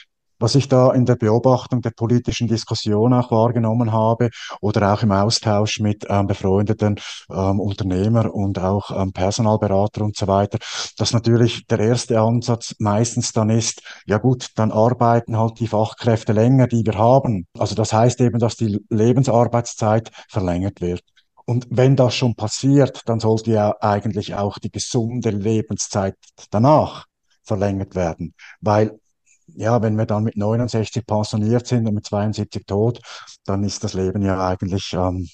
was 0.44 0.56
ich 0.56 0.68
da 0.68 0.92
in 0.92 1.06
der 1.06 1.16
Beobachtung 1.16 1.82
der 1.82 1.92
politischen 1.92 2.50
Diskussion 2.50 3.14
auch 3.14 3.32
wahrgenommen 3.32 3.94
habe 3.94 4.30
oder 4.60 4.94
auch 4.94 5.02
im 5.02 5.14
Austausch 5.14 5.80
mit 5.80 6.06
ähm, 6.10 6.28
befreundeten 6.28 7.00
ähm, 7.32 7.62
Unternehmer 7.62 8.30
und 8.36 8.60
auch 8.60 8.92
ähm, 8.92 9.14
Personalberater 9.14 10.04
und 10.04 10.18
so 10.18 10.28
weiter, 10.28 10.58
dass 10.98 11.14
natürlich 11.14 11.66
der 11.68 11.80
erste 11.80 12.20
Ansatz 12.20 12.76
meistens 12.80 13.32
dann 13.32 13.50
ist, 13.50 13.84
ja 14.06 14.18
gut, 14.18 14.50
dann 14.56 14.74
arbeiten 14.74 15.38
halt 15.38 15.62
die 15.62 15.68
Fachkräfte 15.68 16.34
länger, 16.34 16.68
die 16.68 16.86
wir 16.86 16.98
haben. 16.98 17.48
Also 17.58 17.74
das 17.74 17.94
heißt 17.94 18.20
eben, 18.20 18.38
dass 18.38 18.58
die 18.58 18.82
Lebensarbeitszeit 18.90 20.12
verlängert 20.28 20.82
wird. 20.82 21.04
Und 21.46 21.68
wenn 21.70 21.96
das 21.96 22.16
schon 22.16 22.36
passiert, 22.36 23.04
dann 23.06 23.22
sollte 23.22 23.52
ja 23.52 23.76
eigentlich 23.80 24.36
auch 24.36 24.60
die 24.60 24.72
gesunde 24.72 25.30
Lebenszeit 25.30 26.16
danach 26.52 27.06
verlängert 27.44 27.96
werden, 27.96 28.34
weil 28.60 29.00
ja, 29.48 29.82
wenn 29.82 29.98
wir 29.98 30.06
dann 30.06 30.24
mit 30.24 30.38
69 30.38 31.06
pensioniert 31.06 31.68
sind 31.68 31.88
und 31.88 31.96
mit 31.96 32.06
72 32.06 32.66
tot, 32.66 33.02
dann 33.46 33.64
ist 33.64 33.84
das 33.84 33.94
Leben 33.94 34.22
ja 34.22 34.48
eigentlich 34.48 34.94
ähm, 34.94 35.28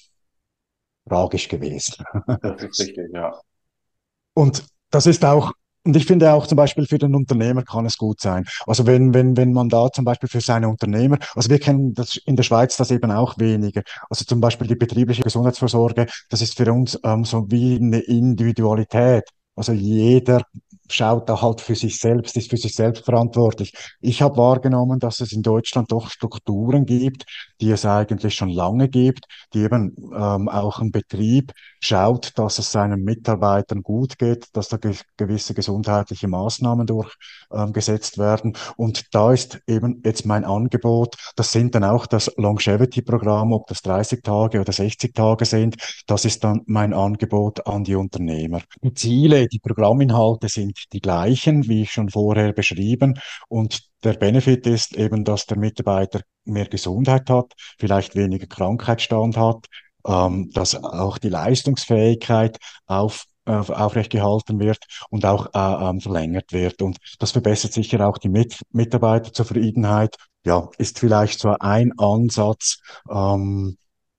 tragisch 1.08 1.48
gewesen. 1.48 2.04
Das 2.42 2.62
ist 2.62 2.80
richtig, 2.80 3.12
ja. 3.12 3.34
Und 4.34 4.64
das 4.90 5.06
ist 5.06 5.24
auch, 5.24 5.52
und 5.84 5.96
ich 5.96 6.06
finde 6.06 6.32
auch 6.32 6.46
zum 6.46 6.56
Beispiel 6.56 6.86
für 6.86 6.98
den 6.98 7.14
Unternehmer 7.14 7.62
kann 7.62 7.86
es 7.86 7.96
gut 7.96 8.20
sein. 8.20 8.44
Also 8.66 8.86
wenn, 8.86 9.14
wenn, 9.14 9.36
wenn 9.36 9.52
man 9.52 9.68
da 9.68 9.90
zum 9.90 10.04
Beispiel 10.04 10.28
für 10.28 10.40
seine 10.40 10.68
Unternehmer, 10.68 11.18
also 11.34 11.48
wir 11.48 11.58
kennen 11.58 11.94
das 11.94 12.16
in 12.16 12.36
der 12.36 12.42
Schweiz 12.42 12.76
das 12.76 12.90
eben 12.90 13.10
auch 13.10 13.38
weniger. 13.38 13.82
Also 14.08 14.24
zum 14.24 14.40
Beispiel 14.40 14.66
die 14.66 14.76
betriebliche 14.76 15.22
Gesundheitsvorsorge, 15.22 16.06
das 16.28 16.42
ist 16.42 16.56
für 16.56 16.70
uns 16.72 16.98
ähm, 17.04 17.24
so 17.24 17.50
wie 17.50 17.76
eine 17.76 18.00
Individualität. 18.00 19.24
Also 19.56 19.72
jeder 19.72 20.42
schaut 20.92 21.28
da 21.28 21.40
halt 21.40 21.60
für 21.60 21.74
sich 21.74 21.98
selbst, 21.98 22.36
ist 22.36 22.50
für 22.50 22.56
sich 22.56 22.74
selbst 22.74 23.04
verantwortlich. 23.04 23.72
Ich 24.00 24.22
habe 24.22 24.36
wahrgenommen, 24.36 24.98
dass 24.98 25.20
es 25.20 25.32
in 25.32 25.42
Deutschland 25.42 25.90
doch 25.92 26.10
Strukturen 26.10 26.84
gibt, 26.84 27.24
die 27.60 27.70
es 27.70 27.84
eigentlich 27.84 28.34
schon 28.34 28.50
lange 28.50 28.88
gibt, 28.88 29.26
die 29.54 29.60
eben 29.60 29.94
ähm, 30.14 30.48
auch 30.48 30.80
ein 30.80 30.90
Betrieb 30.90 31.52
schaut, 31.80 32.32
dass 32.38 32.58
es 32.58 32.72
seinen 32.72 33.02
Mitarbeitern 33.04 33.82
gut 33.82 34.18
geht, 34.18 34.48
dass 34.52 34.68
da 34.68 34.76
ge 34.76 34.94
gewisse 35.16 35.54
gesundheitliche 35.54 36.28
Maßnahmen 36.28 36.86
durchgesetzt 36.86 38.18
ähm, 38.18 38.24
werden. 38.24 38.56
Und 38.76 39.14
da 39.14 39.32
ist 39.32 39.60
eben 39.66 40.02
jetzt 40.04 40.26
mein 40.26 40.44
Angebot, 40.44 41.16
das 41.36 41.52
sind 41.52 41.74
dann 41.74 41.84
auch 41.84 42.06
das 42.06 42.30
Longevity-Programm, 42.36 43.52
ob 43.52 43.66
das 43.66 43.82
30 43.82 44.22
Tage 44.22 44.60
oder 44.60 44.72
60 44.72 45.14
Tage 45.14 45.44
sind, 45.44 45.76
das 46.06 46.24
ist 46.24 46.44
dann 46.44 46.62
mein 46.66 46.92
Angebot 46.92 47.66
an 47.66 47.84
die 47.84 47.94
Unternehmer. 47.94 48.60
Die 48.82 48.94
Ziele, 48.94 49.48
die 49.48 49.58
Programminhalte 49.58 50.48
sind 50.48 50.84
die 50.92 51.00
gleichen, 51.00 51.68
wie 51.68 51.82
ich 51.82 51.92
schon 51.92 52.10
vorher 52.10 52.52
beschrieben. 52.52 53.18
Und 53.48 53.89
der 54.02 54.14
Benefit 54.14 54.66
ist 54.66 54.96
eben, 54.96 55.24
dass 55.24 55.46
der 55.46 55.58
Mitarbeiter 55.58 56.20
mehr 56.44 56.66
Gesundheit 56.66 57.28
hat, 57.30 57.52
vielleicht 57.78 58.14
weniger 58.16 58.46
Krankheitsstand 58.46 59.36
hat, 59.36 59.66
ähm, 60.06 60.50
dass 60.52 60.74
auch 60.74 61.18
die 61.18 61.28
Leistungsfähigkeit 61.28 62.58
auf 62.86 63.24
äh, 63.46 63.52
aufrecht 63.52 64.10
gehalten 64.10 64.60
wird 64.60 64.78
und 65.10 65.24
auch 65.24 65.46
äh, 65.54 65.88
ähm, 65.88 66.00
verlängert 66.00 66.52
wird. 66.52 66.82
Und 66.82 66.98
das 67.18 67.32
verbessert 67.32 67.72
sicher 67.72 68.06
auch 68.06 68.18
die 68.18 68.28
Mit 68.28 68.60
Mitarbeiterzufriedenheit. 68.70 70.16
Ja, 70.44 70.68
ist 70.78 70.98
vielleicht 70.98 71.40
so 71.40 71.56
ein 71.58 71.92
Ansatz, 71.98 72.80
ähm, 73.10 73.76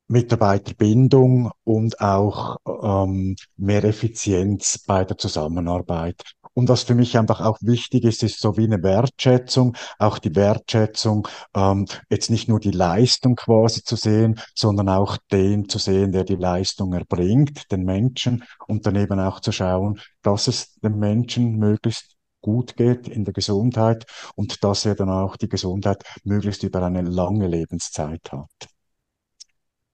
Mitarbeiterbindung 0.07 1.51
und 1.63 2.01
auch 2.01 2.57
ähm, 2.65 3.35
mehr 3.55 3.83
Effizienz 3.85 4.83
bei 4.85 5.05
der 5.05 5.17
Zusammenarbeit. 5.17 6.21
Und 6.53 6.67
was 6.67 6.83
für 6.83 6.95
mich 6.95 7.17
einfach 7.17 7.39
auch 7.41 7.57
wichtig 7.61 8.03
ist, 8.03 8.23
ist 8.23 8.39
so 8.39 8.57
wie 8.57 8.65
eine 8.65 8.83
Wertschätzung, 8.83 9.77
auch 9.99 10.19
die 10.19 10.35
Wertschätzung, 10.35 11.27
ähm, 11.55 11.85
jetzt 12.09 12.29
nicht 12.29 12.49
nur 12.49 12.59
die 12.59 12.71
Leistung 12.71 13.35
quasi 13.35 13.83
zu 13.83 13.95
sehen, 13.95 14.39
sondern 14.53 14.89
auch 14.89 15.17
den 15.31 15.69
zu 15.69 15.79
sehen, 15.79 16.11
der 16.11 16.25
die 16.25 16.35
Leistung 16.35 16.93
erbringt, 16.93 17.71
den 17.71 17.83
Menschen, 17.83 18.43
und 18.67 18.85
dann 18.85 18.95
eben 18.95 19.19
auch 19.19 19.39
zu 19.39 19.51
schauen, 19.51 19.99
dass 20.21 20.47
es 20.47 20.75
dem 20.75 20.99
Menschen 20.99 21.57
möglichst 21.57 22.17
gut 22.41 22.75
geht 22.75 23.07
in 23.07 23.23
der 23.23 23.33
Gesundheit 23.33 24.05
und 24.35 24.63
dass 24.63 24.85
er 24.85 24.95
dann 24.95 25.09
auch 25.09 25.37
die 25.37 25.47
Gesundheit 25.47 26.03
möglichst 26.23 26.63
über 26.63 26.81
eine 26.83 27.01
lange 27.01 27.47
Lebenszeit 27.47 28.31
hat. 28.31 28.49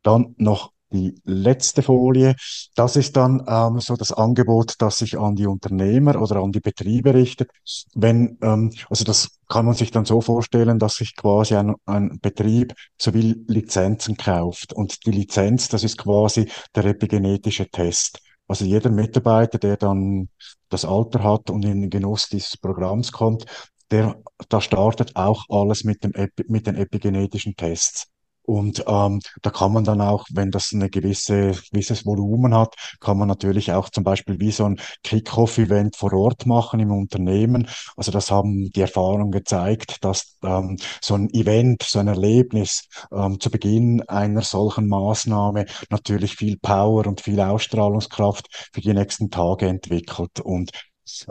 Dann 0.01 0.33
noch 0.37 0.71
die 0.91 1.15
letzte 1.23 1.81
Folie. 1.83 2.35
Das 2.75 2.95
ist 2.95 3.15
dann 3.17 3.43
ähm, 3.47 3.79
so 3.79 3.95
das 3.95 4.11
Angebot, 4.11 4.75
das 4.79 4.97
sich 4.99 5.17
an 5.17 5.35
die 5.35 5.47
Unternehmer 5.47 6.21
oder 6.21 6.37
an 6.37 6.51
die 6.51 6.59
Betriebe 6.59 7.13
richtet. 7.13 7.49
Wenn, 7.93 8.37
ähm, 8.41 8.73
also 8.89 9.03
das 9.03 9.39
kann 9.49 9.65
man 9.65 9.75
sich 9.75 9.91
dann 9.91 10.05
so 10.05 10.21
vorstellen, 10.21 10.79
dass 10.79 10.95
sich 10.95 11.15
quasi 11.15 11.55
ein, 11.55 11.75
ein 11.85 12.19
Betrieb 12.21 12.73
sowie 12.97 13.43
Lizenzen 13.47 14.17
kauft. 14.17 14.73
Und 14.73 15.05
die 15.05 15.11
Lizenz, 15.11 15.69
das 15.69 15.83
ist 15.83 15.97
quasi 15.97 16.49
der 16.75 16.85
epigenetische 16.85 17.69
Test. 17.69 18.19
Also 18.47 18.65
jeder 18.65 18.89
Mitarbeiter, 18.89 19.57
der 19.57 19.77
dann 19.77 20.29
das 20.69 20.85
Alter 20.85 21.23
hat 21.23 21.49
und 21.49 21.65
in 21.65 21.81
den 21.81 21.89
Genuss 21.89 22.29
dieses 22.29 22.57
Programms 22.57 23.11
kommt, 23.11 23.45
der, 23.91 24.21
da 24.49 24.61
startet 24.61 25.15
auch 25.15 25.45
alles 25.49 25.83
mit 25.83 26.03
dem, 26.03 26.13
mit 26.47 26.67
den 26.67 26.75
epigenetischen 26.75 27.55
Tests. 27.55 28.07
Und 28.47 28.85
ähm, 28.87 29.19
da 29.41 29.49
kann 29.49 29.73
man 29.73 29.83
dann 29.83 29.99
auch, 29.99 30.25
wenn 30.31 30.51
das 30.51 30.71
eine 30.73 30.89
gewisse, 30.89 31.51
gewisses 31.69 32.05
Volumen 32.05 32.55
hat, 32.55 32.75
kann 33.01 33.17
man 33.17 33.27
natürlich 33.27 33.73
auch 33.73 33.89
zum 33.89 34.05
Beispiel 34.05 34.39
wie 34.39 34.51
so 34.51 34.63
ein 34.63 34.79
Kick-Off-Event 35.03 35.97
vor 35.97 36.13
Ort 36.13 36.45
machen 36.45 36.79
im 36.79 36.91
Unternehmen. 36.91 37.67
Also 37.97 38.13
das 38.13 38.31
haben 38.31 38.71
die 38.71 38.79
Erfahrungen 38.79 39.31
gezeigt, 39.31 39.97
dass 40.01 40.37
ähm, 40.43 40.77
so 41.01 41.15
ein 41.15 41.29
Event, 41.33 41.83
so 41.83 41.99
ein 41.99 42.07
Erlebnis 42.07 42.87
ähm, 43.11 43.37
zu 43.37 43.51
Beginn 43.51 44.01
einer 44.03 44.43
solchen 44.43 44.87
Maßnahme 44.87 45.65
natürlich 45.89 46.35
viel 46.37 46.57
Power 46.57 47.05
und 47.05 47.19
viel 47.19 47.41
Ausstrahlungskraft 47.41 48.69
für 48.73 48.79
die 48.79 48.93
nächsten 48.93 49.29
Tage 49.29 49.67
entwickelt. 49.67 50.39
Und 50.39 50.71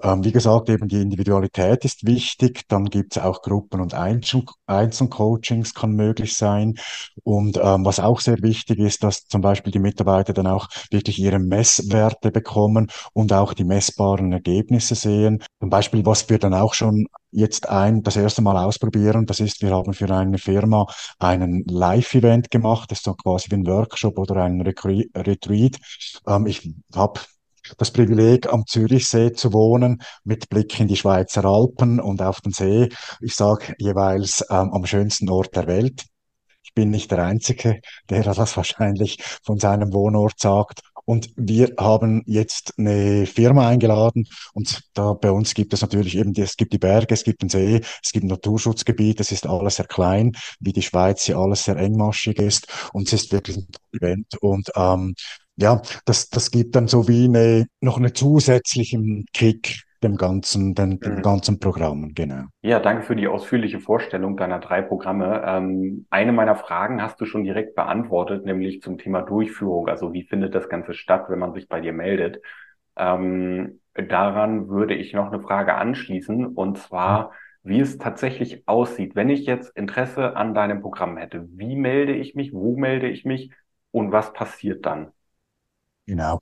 ähm, 0.02 0.24
wie 0.24 0.32
gesagt, 0.32 0.68
eben 0.68 0.88
die 0.88 1.00
Individualität 1.00 1.84
ist 1.84 2.06
wichtig. 2.06 2.62
Dann 2.68 2.86
gibt 2.86 3.16
es 3.16 3.22
auch 3.22 3.42
Gruppen- 3.42 3.80
und 3.80 3.94
Einzel 3.94 4.44
Einzelcoachings 4.66 5.74
kann 5.74 5.92
möglich 5.92 6.34
sein. 6.34 6.74
Und 7.22 7.58
ähm, 7.62 7.84
was 7.84 8.00
auch 8.00 8.20
sehr 8.20 8.42
wichtig 8.42 8.78
ist, 8.78 9.02
dass 9.02 9.26
zum 9.26 9.40
Beispiel 9.40 9.72
die 9.72 9.78
Mitarbeiter 9.78 10.32
dann 10.32 10.46
auch 10.46 10.68
wirklich 10.90 11.18
ihre 11.18 11.38
Messwerte 11.38 12.30
bekommen 12.30 12.88
und 13.12 13.32
auch 13.32 13.54
die 13.54 13.64
messbaren 13.64 14.32
Ergebnisse 14.32 14.94
sehen. 14.94 15.42
Zum 15.60 15.70
Beispiel, 15.70 16.04
was 16.04 16.28
wir 16.28 16.38
dann 16.38 16.54
auch 16.54 16.74
schon 16.74 17.06
jetzt 17.30 17.68
ein, 17.68 18.02
das 18.02 18.16
erste 18.16 18.42
Mal 18.42 18.56
ausprobieren. 18.56 19.26
Das 19.26 19.40
ist, 19.40 19.60
wir 19.62 19.70
haben 19.70 19.92
für 19.92 20.10
eine 20.10 20.38
Firma 20.38 20.86
einen 21.18 21.64
Live-Event 21.66 22.50
gemacht. 22.50 22.90
Das 22.90 22.98
ist 22.98 23.04
so 23.04 23.14
quasi 23.14 23.50
wie 23.50 23.56
ein 23.56 23.66
Workshop 23.66 24.18
oder 24.18 24.36
ein 24.44 24.60
Retreat. 24.60 25.76
Ähm, 26.26 26.46
ich 26.46 26.74
habe 26.94 27.20
das 27.78 27.90
Privileg, 27.90 28.52
am 28.52 28.66
Zürichsee 28.66 29.32
zu 29.32 29.52
wohnen, 29.52 30.02
mit 30.24 30.48
Blick 30.48 30.78
in 30.80 30.88
die 30.88 30.96
Schweizer 30.96 31.44
Alpen 31.44 32.00
und 32.00 32.22
auf 32.22 32.40
den 32.40 32.52
See. 32.52 32.88
Ich 33.20 33.34
sage 33.34 33.74
jeweils 33.78 34.44
ähm, 34.50 34.72
am 34.72 34.86
schönsten 34.86 35.28
Ort 35.30 35.54
der 35.56 35.66
Welt. 35.66 36.04
Ich 36.62 36.74
bin 36.74 36.90
nicht 36.90 37.10
der 37.10 37.24
Einzige, 37.24 37.80
der 38.10 38.22
das 38.34 38.56
wahrscheinlich 38.56 39.22
von 39.42 39.58
seinem 39.58 39.92
Wohnort 39.92 40.38
sagt. 40.38 40.80
Und 41.06 41.30
wir 41.36 41.72
haben 41.78 42.24
jetzt 42.26 42.74
eine 42.78 43.26
Firma 43.26 43.68
eingeladen 43.68 44.26
und 44.54 44.82
da 44.92 45.12
bei 45.12 45.30
uns 45.30 45.54
gibt 45.54 45.72
es 45.72 45.80
natürlich 45.80 46.16
eben, 46.16 46.34
es 46.36 46.56
gibt 46.56 46.72
die 46.72 46.78
Berge, 46.78 47.14
es 47.14 47.22
gibt 47.22 47.42
den 47.42 47.48
See, 47.48 47.80
es 48.02 48.10
gibt 48.10 48.24
ein 48.24 48.28
Naturschutzgebiet, 48.28 49.20
es 49.20 49.30
ist 49.30 49.46
alles 49.46 49.76
sehr 49.76 49.86
klein, 49.86 50.32
wie 50.58 50.72
die 50.72 50.82
Schweiz 50.82 51.22
hier 51.22 51.38
alles 51.38 51.62
sehr 51.62 51.76
engmaschig 51.76 52.38
ist 52.38 52.66
und 52.92 53.06
es 53.06 53.22
ist 53.22 53.32
wirklich 53.32 53.56
ein 53.56 53.68
Event 53.92 54.36
und 54.40 54.68
ähm, 54.74 55.14
ja, 55.56 55.80
das, 56.04 56.28
das 56.28 56.50
gibt 56.50 56.76
dann 56.76 56.86
so 56.88 57.08
wie 57.08 57.24
eine, 57.24 57.66
noch 57.80 57.96
einen 57.96 58.14
zusätzlichen 58.14 59.26
Kick 59.32 59.86
dem 60.02 60.16
ganzen, 60.16 60.74
dem, 60.74 61.00
dem 61.00 61.16
mhm. 61.16 61.22
ganzen 61.22 61.58
Programm, 61.58 62.12
genau. 62.14 62.44
Ja, 62.62 62.80
danke 62.80 63.02
für 63.02 63.16
die 63.16 63.28
ausführliche 63.28 63.80
Vorstellung 63.80 64.36
deiner 64.36 64.58
drei 64.58 64.82
Programme. 64.82 65.42
Ähm, 65.44 66.06
eine 66.10 66.32
meiner 66.32 66.54
Fragen 66.54 67.02
hast 67.02 67.20
du 67.20 67.24
schon 67.24 67.44
direkt 67.44 67.74
beantwortet, 67.74 68.44
nämlich 68.44 68.82
zum 68.82 68.98
Thema 68.98 69.22
Durchführung. 69.22 69.88
Also 69.88 70.12
wie 70.12 70.24
findet 70.24 70.54
das 70.54 70.68
Ganze 70.68 70.94
statt, 70.94 71.26
wenn 71.28 71.38
man 71.38 71.54
sich 71.54 71.68
bei 71.68 71.80
dir 71.80 71.92
meldet? 71.92 72.42
Ähm, 72.96 73.80
daran 73.94 74.68
würde 74.68 74.94
ich 74.94 75.12
noch 75.12 75.32
eine 75.32 75.40
Frage 75.40 75.74
anschließen, 75.74 76.46
und 76.46 76.78
zwar, 76.78 77.32
wie 77.62 77.80
es 77.80 77.98
tatsächlich 77.98 78.68
aussieht. 78.68 79.16
Wenn 79.16 79.30
ich 79.30 79.46
jetzt 79.46 79.76
Interesse 79.76 80.36
an 80.36 80.54
deinem 80.54 80.82
Programm 80.82 81.16
hätte, 81.16 81.48
wie 81.50 81.76
melde 81.76 82.14
ich 82.14 82.34
mich, 82.34 82.52
wo 82.52 82.76
melde 82.76 83.08
ich 83.08 83.24
mich 83.24 83.50
und 83.90 84.12
was 84.12 84.32
passiert 84.32 84.86
dann? 84.86 85.12
Genau. 86.06 86.40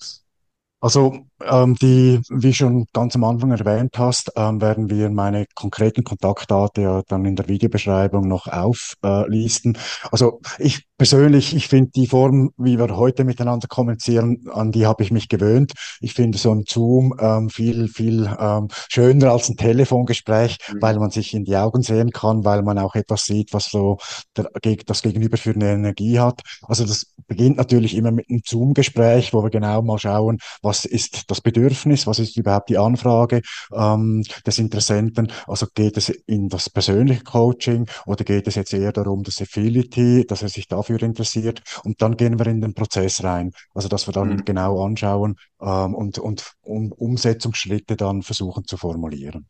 Also 0.81 1.27
ähm, 1.49 1.75
die, 1.77 2.21
wie 2.29 2.55
schon 2.55 2.87
ganz 2.93 3.15
am 3.17 3.25
Anfang 3.25 3.51
erwähnt 3.51 3.99
hast, 3.99 4.33
ähm, 4.37 4.61
werden 4.61 4.91
wir 4.91 5.11
meine 5.11 5.47
konkreten 5.55 6.05
Kontaktdaten 6.05 6.83
ja 6.83 7.03
dann 7.09 7.25
in 7.25 7.37
der 7.37 7.49
Videobeschreibung 7.49 8.27
noch 8.27 8.47
auflisten. 8.47 9.75
Äh, 9.75 9.79
also 10.11 10.41
ich 10.59 10.87
persönlich, 10.97 11.55
ich 11.55 11.69
finde 11.69 11.91
die 11.95 12.07
Form, 12.07 12.53
wie 12.57 12.79
wir 12.79 12.97
heute 12.97 13.25
miteinander 13.25 13.67
kommunizieren, 13.69 14.47
an 14.53 14.73
die 14.73 14.87
habe 14.87 15.03
ich 15.03 15.11
mich 15.11 15.29
gewöhnt. 15.29 15.73
Ich 16.01 16.15
finde 16.15 16.39
so 16.39 16.53
ein 16.53 16.65
Zoom 16.67 17.15
ähm, 17.21 17.51
viel, 17.51 17.89
viel 17.89 18.31
ähm, 18.39 18.69
schöner 18.89 19.33
als 19.33 19.49
ein 19.49 19.57
Telefongespräch, 19.57 20.59
mhm. 20.73 20.83
weil 20.83 20.99
man 20.99 21.11
sich 21.11 21.35
in 21.35 21.45
die 21.45 21.57
Augen 21.57 21.83
sehen 21.83 22.11
kann, 22.11 22.45
weil 22.45 22.63
man 22.63 22.79
auch 22.79 22.95
etwas 22.95 23.25
sieht, 23.25 23.53
was 23.53 23.67
so 23.67 23.99
der, 24.37 24.49
das 24.87 25.03
Gegenüber 25.03 25.37
für 25.37 25.51
eine 25.51 25.73
Energie 25.73 26.19
hat. 26.19 26.43
Also 26.63 26.85
das 26.85 27.07
beginnt 27.27 27.57
natürlich 27.57 27.97
immer 27.97 28.11
mit 28.11 28.31
einem 28.31 28.43
Zoom-Gespräch, 28.45 29.33
wo 29.33 29.43
wir 29.43 29.51
genau 29.51 29.83
mal 29.83 29.99
schauen, 29.99 30.39
was 30.63 30.85
ist 30.85 31.31
das 31.31 31.34
Bedürfnis, 31.41 32.07
was 32.07 32.19
ist 32.19 32.37
überhaupt 32.37 32.69
die 32.69 32.79
Anfrage 32.79 33.43
ähm, 33.73 34.23
des 34.47 34.59
Interessenten. 34.59 35.31
Also 35.47 35.67
geht 35.75 35.97
es 35.97 36.09
in 36.09 36.49
das 36.49 36.71
persönliche 36.71 37.25
Coaching 37.25 37.87
oder 38.07 38.25
geht 38.25 38.47
es 38.47 38.55
jetzt 38.55 38.73
eher 38.73 38.93
darum, 38.93 39.23
das 39.23 39.41
Affiliate, 39.41 40.25
dass 40.25 40.43
er 40.43 40.49
sich 40.49 40.69
dafür 40.69 41.03
interessiert 41.03 41.63
und 41.85 42.01
dann 42.03 42.17
gehen 42.17 42.39
wir 42.39 42.47
in 42.47 42.61
den 42.61 42.75
Prozess 42.75 43.23
rein. 43.25 43.53
Also 43.75 43.89
dass 43.89 44.09
wir 44.09 44.13
dann 44.13 44.29
mhm. 44.29 44.45
genau 44.45 44.85
anschauen 44.85 45.37
ähm, 45.61 45.95
und, 45.95 46.19
und 46.19 46.53
um, 46.63 46.93
Umsetzungsschritte 46.93 47.97
dann 47.97 48.23
versuchen 48.23 48.65
zu 48.65 48.77
formulieren. 48.77 49.49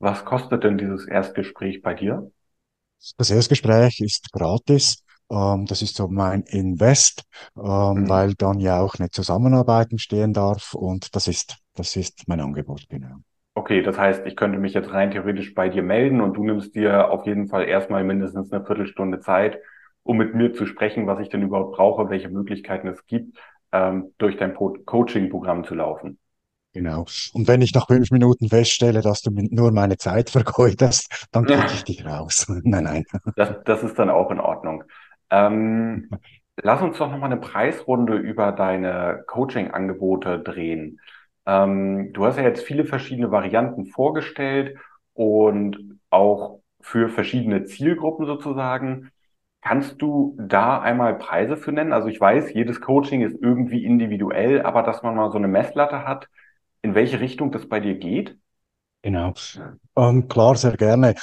Was 0.00 0.24
kostet 0.24 0.64
denn 0.64 0.78
dieses 0.78 1.06
Erstgespräch 1.06 1.82
bei 1.82 1.94
dir? 1.94 2.30
Das 3.16 3.30
Erstgespräch 3.30 4.00
ist 4.00 4.32
gratis. 4.32 5.04
Ähm, 5.30 5.66
das 5.66 5.82
ist 5.82 5.96
so 5.96 6.08
mein 6.08 6.42
Invest, 6.42 7.24
ähm, 7.56 7.62
mhm. 7.62 8.08
weil 8.08 8.34
dann 8.34 8.60
ja 8.60 8.80
auch 8.80 8.94
eine 8.98 9.10
Zusammenarbeit 9.10 9.90
entstehen 9.90 10.32
darf 10.32 10.74
und 10.74 11.14
das 11.14 11.28
ist, 11.28 11.58
das 11.74 11.96
ist 11.96 12.26
mein 12.28 12.40
Angebot, 12.40 12.88
genau. 12.88 13.16
Okay, 13.54 13.82
das 13.82 13.98
heißt, 13.98 14.24
ich 14.24 14.36
könnte 14.36 14.58
mich 14.58 14.72
jetzt 14.72 14.92
rein 14.92 15.10
theoretisch 15.10 15.52
bei 15.52 15.68
dir 15.68 15.82
melden 15.82 16.20
und 16.20 16.34
du 16.34 16.44
nimmst 16.44 16.76
dir 16.76 17.10
auf 17.10 17.26
jeden 17.26 17.48
Fall 17.48 17.64
erstmal 17.64 18.04
mindestens 18.04 18.52
eine 18.52 18.64
Viertelstunde 18.64 19.18
Zeit, 19.20 19.58
um 20.04 20.16
mit 20.16 20.34
mir 20.34 20.54
zu 20.54 20.64
sprechen, 20.64 21.06
was 21.06 21.18
ich 21.18 21.28
denn 21.28 21.42
überhaupt 21.42 21.76
brauche, 21.76 22.08
welche 22.08 22.28
Möglichkeiten 22.28 22.86
es 22.86 23.04
gibt, 23.06 23.36
ähm, 23.72 24.14
durch 24.18 24.36
dein 24.36 24.54
Coaching-Programm 24.54 25.64
zu 25.64 25.74
laufen. 25.74 26.18
Genau. 26.72 27.06
Und 27.32 27.48
wenn 27.48 27.60
ich 27.60 27.74
nach 27.74 27.88
fünf 27.88 28.10
Minuten 28.10 28.48
feststelle, 28.48 29.00
dass 29.00 29.22
du 29.22 29.30
nur 29.32 29.72
meine 29.72 29.96
Zeit 29.96 30.30
vergeudest, 30.30 31.26
dann 31.32 31.44
kriege 31.44 31.66
ich 31.74 31.84
dich 31.84 32.06
raus. 32.06 32.46
nein, 32.62 32.84
nein. 32.84 33.04
Das, 33.34 33.56
das 33.64 33.82
ist 33.82 33.98
dann 33.98 34.10
auch 34.10 34.30
in 34.30 34.38
Ordnung. 34.38 34.84
Ähm, 35.30 36.10
lass 36.56 36.82
uns 36.82 36.98
doch 36.98 37.10
nochmal 37.10 37.30
eine 37.32 37.40
Preisrunde 37.40 38.16
über 38.16 38.52
deine 38.52 39.24
Coaching-Angebote 39.26 40.40
drehen. 40.40 41.00
Ähm, 41.46 42.12
du 42.12 42.24
hast 42.26 42.36
ja 42.36 42.42
jetzt 42.44 42.62
viele 42.64 42.84
verschiedene 42.84 43.30
Varianten 43.30 43.86
vorgestellt 43.86 44.78
und 45.14 45.98
auch 46.10 46.60
für 46.80 47.08
verschiedene 47.08 47.64
Zielgruppen 47.64 48.26
sozusagen. 48.26 49.10
Kannst 49.60 50.00
du 50.00 50.36
da 50.40 50.80
einmal 50.80 51.18
Preise 51.18 51.56
für 51.56 51.72
nennen? 51.72 51.92
Also 51.92 52.08
ich 52.08 52.20
weiß, 52.20 52.54
jedes 52.54 52.80
Coaching 52.80 53.22
ist 53.22 53.36
irgendwie 53.42 53.84
individuell, 53.84 54.62
aber 54.62 54.82
dass 54.82 55.02
man 55.02 55.16
mal 55.16 55.30
so 55.30 55.38
eine 55.38 55.48
Messlatte 55.48 56.04
hat, 56.06 56.28
in 56.82 56.94
welche 56.94 57.20
Richtung 57.20 57.50
das 57.52 57.68
bei 57.68 57.80
dir 57.80 57.96
geht? 57.96 58.38
Genau. 59.02 59.34
Ähm, 59.96 60.28
klar, 60.28 60.56
sehr 60.56 60.76
gerne. 60.76 61.14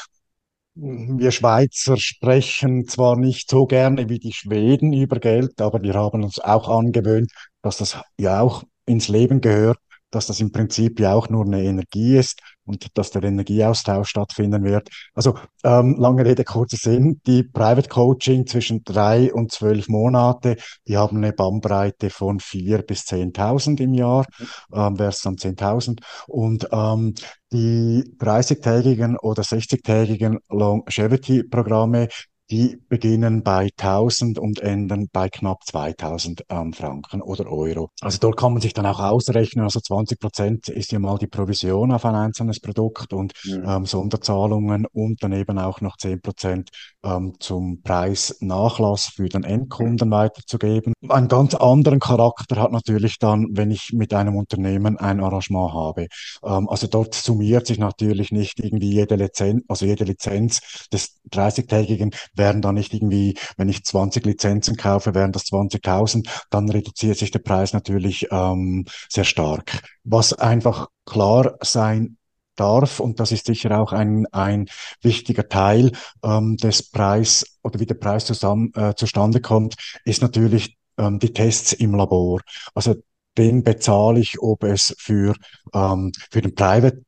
Wir 0.75 1.31
Schweizer 1.31 1.95
sprechen 1.97 2.85
zwar 2.85 3.15
nicht 3.15 3.49
so 3.49 3.65
gerne 3.65 4.09
wie 4.09 4.19
die 4.19 4.33
Schweden 4.33 4.91
über 4.91 5.19
Geld, 5.19 5.61
aber 5.61 5.81
wir 5.81 5.93
haben 5.93 6.23
uns 6.23 6.39
auch 6.39 6.67
angewöhnt, 6.67 7.31
dass 7.61 7.77
das 7.77 7.97
ja 8.19 8.41
auch 8.41 8.63
ins 8.85 9.07
Leben 9.07 9.39
gehört 9.39 9.77
dass 10.15 10.27
das 10.27 10.39
im 10.39 10.51
Prinzip 10.51 10.99
ja 10.99 11.13
auch 11.13 11.29
nur 11.29 11.45
eine 11.45 11.61
Energie 11.61 12.17
ist 12.17 12.39
und 12.65 12.97
dass 12.97 13.11
der 13.11 13.23
Energieaustausch 13.23 14.09
stattfinden 14.09 14.63
wird. 14.63 14.89
Also 15.13 15.37
ähm, 15.63 15.97
lange 15.99 16.25
Rede, 16.25 16.43
kurzer 16.43 16.77
Sinn, 16.77 17.21
die 17.27 17.43
Private 17.43 17.89
Coaching 17.89 18.47
zwischen 18.47 18.83
drei 18.83 19.33
und 19.33 19.51
zwölf 19.51 19.87
Monate, 19.89 20.55
die 20.87 20.97
haben 20.97 21.17
eine 21.17 21.33
Bandbreite 21.33 22.09
von 22.09 22.39
vier 22.39 22.81
bis 22.81 23.01
10.000 23.01 23.81
im 23.81 23.93
Jahr, 23.93 24.25
ähm, 24.73 24.97
wäre 24.97 25.09
es 25.09 25.21
dann 25.21 25.35
10.000. 25.35 26.01
Und 26.27 26.67
ähm, 26.71 27.13
die 27.51 28.03
30-tägigen 28.17 29.17
oder 29.17 29.43
60-tägigen 29.43 30.39
Longevity-Programme, 30.49 32.07
die 32.51 32.79
beginnen 32.89 33.43
bei 33.43 33.69
1000 33.77 34.37
und 34.37 34.59
enden 34.59 35.09
bei 35.11 35.29
knapp 35.29 35.63
2000 35.65 36.43
ähm, 36.49 36.73
Franken 36.73 37.21
oder 37.21 37.51
Euro. 37.51 37.89
Also 38.01 38.19
dort 38.19 38.37
kann 38.37 38.53
man 38.53 38.61
sich 38.61 38.73
dann 38.73 38.85
auch 38.85 38.99
ausrechnen, 38.99 39.63
also 39.63 39.79
20 39.79 40.19
Prozent 40.19 40.69
ist 40.69 40.91
ja 40.91 40.99
mal 40.99 41.17
die 41.17 41.27
Provision 41.27 41.91
auf 41.91 42.05
ein 42.05 42.15
einzelnes 42.15 42.59
Produkt 42.59 43.13
und 43.13 43.33
mhm. 43.45 43.63
ähm, 43.65 43.85
Sonderzahlungen 43.85 44.85
und 44.91 45.23
dann 45.23 45.33
eben 45.33 45.57
auch 45.57 45.81
noch 45.81 45.97
10 45.97 46.21
Prozent 46.21 46.69
ähm, 47.03 47.33
zum 47.39 47.81
Preisnachlass 47.81 49.07
für 49.15 49.27
den 49.27 49.43
Endkunden 49.43 50.11
weiterzugeben. 50.11 50.93
Einen 51.09 51.27
ganz 51.27 51.55
anderen 51.55 51.99
Charakter 51.99 52.57
hat 52.57 52.71
natürlich 52.71 53.17
dann, 53.17 53.47
wenn 53.51 53.71
ich 53.71 53.91
mit 53.93 54.13
einem 54.13 54.35
Unternehmen 54.35 54.97
ein 54.97 55.19
Arrangement 55.19 55.73
habe. 55.73 56.07
Ähm, 56.43 56.69
also 56.69 56.87
dort 56.87 57.15
summiert 57.15 57.65
sich 57.65 57.79
natürlich 57.79 58.31
nicht 58.31 58.59
irgendwie 58.59 58.91
jede 58.91 59.15
Lizenz, 59.15 59.63
also 59.67 59.85
jede 59.85 60.03
Lizenz 60.03 60.87
des 60.91 61.19
30-tägigen 61.31 62.13
wären 62.35 62.61
dann 62.61 62.75
nicht 62.75 62.93
irgendwie, 62.93 63.37
wenn 63.57 63.69
ich 63.69 63.83
20 63.83 64.25
Lizenzen 64.25 64.77
kaufe, 64.77 65.13
wären 65.13 65.31
das 65.31 65.45
20.000, 65.45 66.27
dann 66.49 66.69
reduziert 66.69 67.17
sich 67.17 67.31
der 67.31 67.39
Preis 67.39 67.73
natürlich 67.73 68.27
ähm, 68.31 68.85
sehr 69.09 69.23
stark. 69.23 69.81
Was 70.03 70.33
einfach 70.33 70.87
klar 71.05 71.57
sein 71.61 72.17
darf, 72.55 72.99
und 72.99 73.19
das 73.19 73.31
ist 73.31 73.45
sicher 73.45 73.79
auch 73.79 73.91
ein, 73.91 74.25
ein 74.31 74.67
wichtiger 75.01 75.47
Teil 75.47 75.91
ähm, 76.23 76.57
des 76.57 76.89
Preis 76.89 77.45
oder 77.63 77.79
wie 77.79 77.85
der 77.85 77.95
Preis 77.95 78.25
zusammen, 78.25 78.71
äh, 78.75 78.93
zustande 78.95 79.41
kommt, 79.41 79.75
ist 80.05 80.21
natürlich 80.21 80.77
ähm, 80.97 81.19
die 81.19 81.33
Tests 81.33 81.73
im 81.73 81.95
Labor. 81.95 82.41
Also 82.73 82.95
den 83.37 83.63
bezahle 83.63 84.19
ich, 84.19 84.39
ob 84.39 84.63
es 84.63 84.95
für, 84.97 85.35
ähm, 85.73 86.11
für 86.31 86.41
den 86.41 86.55
Private 86.55 87.01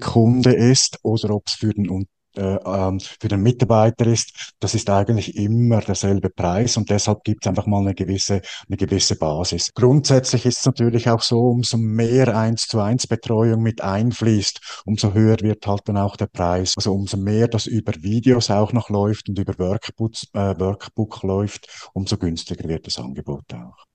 Kunde 0.00 0.52
ist 0.52 0.98
oder 1.02 1.34
ob 1.34 1.48
es 1.48 1.54
für 1.54 1.72
den 1.72 1.90
für 2.36 3.28
den 3.28 3.42
Mitarbeiter 3.42 4.06
ist, 4.06 4.52
das 4.60 4.74
ist 4.74 4.90
eigentlich 4.90 5.36
immer 5.36 5.80
derselbe 5.80 6.30
Preis 6.30 6.76
und 6.76 6.90
deshalb 6.90 7.24
gibt 7.24 7.44
es 7.44 7.48
einfach 7.48 7.66
mal 7.66 7.80
eine 7.80 7.94
gewisse, 7.94 8.42
eine 8.68 8.76
gewisse 8.76 9.16
Basis. 9.16 9.72
Grundsätzlich 9.74 10.46
ist 10.46 10.60
es 10.60 10.66
natürlich 10.66 11.08
auch 11.08 11.22
so, 11.22 11.38
umso 11.38 11.78
mehr 11.78 12.36
eins 12.36 12.66
zu 12.66 12.80
eins 12.80 13.06
Betreuung 13.06 13.62
mit 13.62 13.80
einfließt, 13.80 14.82
umso 14.84 15.14
höher 15.14 15.36
wird 15.40 15.66
halt 15.66 15.82
dann 15.86 15.96
auch 15.96 16.16
der 16.16 16.26
Preis. 16.26 16.74
Also 16.76 16.92
umso 16.92 17.16
mehr 17.16 17.48
das 17.48 17.66
über 17.66 17.92
Videos 18.00 18.50
auch 18.50 18.72
noch 18.72 18.90
läuft 18.90 19.28
und 19.28 19.38
über 19.38 19.58
Workbook, 19.58 20.12
äh, 20.34 20.58
Workbook 20.58 21.22
läuft, 21.22 21.90
umso 21.94 22.16
günstiger 22.18 22.68
wird 22.68 22.86
das 22.86 22.98
Angebot 22.98 23.44
auch. 23.54 23.86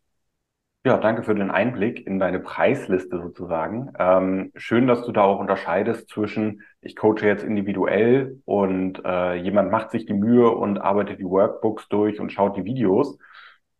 Ja, 0.83 0.97
danke 0.97 1.21
für 1.21 1.35
den 1.35 1.51
Einblick 1.51 2.07
in 2.07 2.17
deine 2.17 2.39
Preisliste 2.39 3.21
sozusagen. 3.21 3.93
Ähm, 3.99 4.51
schön, 4.55 4.87
dass 4.87 5.03
du 5.05 5.11
da 5.11 5.21
auch 5.21 5.39
unterscheidest 5.39 6.09
zwischen, 6.09 6.63
ich 6.81 6.95
coache 6.95 7.23
jetzt 7.27 7.43
individuell 7.43 8.41
und 8.45 8.99
äh, 9.05 9.35
jemand 9.35 9.69
macht 9.69 9.91
sich 9.91 10.07
die 10.07 10.13
Mühe 10.13 10.49
und 10.49 10.79
arbeitet 10.79 11.19
die 11.19 11.25
Workbooks 11.25 11.87
durch 11.87 12.19
und 12.19 12.31
schaut 12.31 12.57
die 12.57 12.65
Videos. 12.65 13.19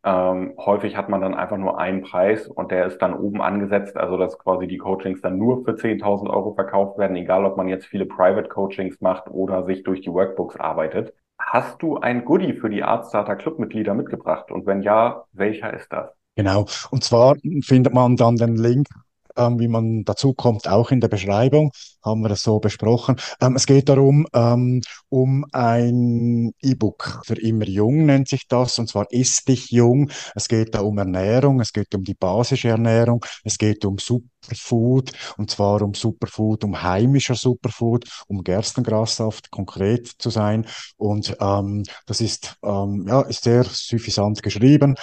Ähm, 0.04 0.54
häufig 0.58 0.96
hat 0.96 1.10
man 1.10 1.22
dann 1.22 1.34
einfach 1.34 1.58
nur 1.58 1.80
einen 1.80 2.04
Preis 2.04 2.48
und 2.48 2.70
der 2.72 2.86
ist 2.86 3.00
dann 3.00 3.16
oben 3.16 3.42
angesetzt, 3.42 3.98
also 3.98 4.18
dass 4.18 4.38
quasi 4.38 4.68
die 4.68 4.78
Coachings 4.78 5.22
dann 5.22 5.40
nur 5.40 5.64
für 5.66 5.76
10.000 5.76 6.30
Euro 6.30 6.54
verkauft 6.54 7.00
werden, 7.00 7.16
egal 7.16 7.46
ob 7.46 7.58
man 7.58 7.68
jetzt 7.68 7.88
viele 7.88 8.06
Private 8.06 8.48
Coachings 8.50 9.02
macht 9.02 9.28
oder 9.28 9.66
sich 9.66 9.82
durch 9.84 10.02
die 10.02 10.12
Workbooks 10.14 10.56
arbeitet. 10.58 11.14
Hast 11.40 11.82
du 11.82 11.98
ein 11.98 12.26
Goodie 12.26 12.54
für 12.54 12.70
die 12.70 12.84
Artstarter 12.84 13.36
Club 13.36 13.58
Mitglieder 13.58 13.96
mitgebracht? 13.96 14.52
Und 14.52 14.68
wenn 14.68 14.84
ja, 14.84 15.26
welcher 15.34 15.74
ist 15.74 15.92
das? 15.92 16.21
Genau. 16.36 16.66
Und 16.92 17.04
zwar 17.04 17.36
findet 17.64 17.94
man 17.94 18.16
dann 18.16 18.36
den 18.38 18.56
Link 18.56 18.88
ähm, 19.38 19.60
wie 19.60 19.68
man 19.68 20.04
dazu 20.04 20.34
kommt, 20.34 20.68
auch 20.68 20.92
in 20.92 21.00
der 21.00 21.08
Beschreibung, 21.08 21.72
haben 22.04 22.22
wir 22.22 22.30
das 22.30 22.44
so 22.44 22.60
besprochen. 22.60 23.16
Ähm, 23.40 23.56
es 23.56 23.66
geht 23.66 23.90
darum, 23.90 24.28
ähm, 24.34 24.82
um 25.10 25.46
ein 25.52 26.52
E-Book 26.62 27.22
für 27.26 27.36
immer 27.40 27.66
jung 27.66 28.06
nennt 28.06 28.28
sich 28.28 28.48
das, 28.48 28.80
und 28.80 28.88
zwar 28.90 29.08
ist 29.12 29.48
dich 29.48 29.72
jung. 29.72 30.10
Es 30.36 30.48
geht 30.48 30.76
da 30.76 30.82
um 30.82 30.98
Ernährung, 30.98 31.60
es 31.62 31.74
geht 31.74 31.94
um 31.96 32.04
die 32.04 32.14
basische 32.14 32.70
Ernährung, 32.70 33.24
es 33.44 33.58
geht 33.58 33.86
um 33.86 33.98
Superfood, 33.98 35.12
und 35.38 35.50
zwar 35.52 35.82
um 35.82 35.94
Superfood, 35.94 36.64
um 36.64 36.82
heimischer 36.82 37.36
Superfood, 37.36 38.06
um 38.28 38.44
Gerstengrassaft 38.44 39.52
konkret 39.52 40.08
zu 40.08 40.30
sein. 40.30 40.66
Und 40.98 41.36
ähm, 41.40 41.84
das 42.06 42.22
ist, 42.22 42.56
ähm, 42.64 43.06
ja, 43.08 43.22
ist 43.22 43.44
sehr 43.44 43.64
suffisant 43.64 44.42
geschrieben, 44.44 44.96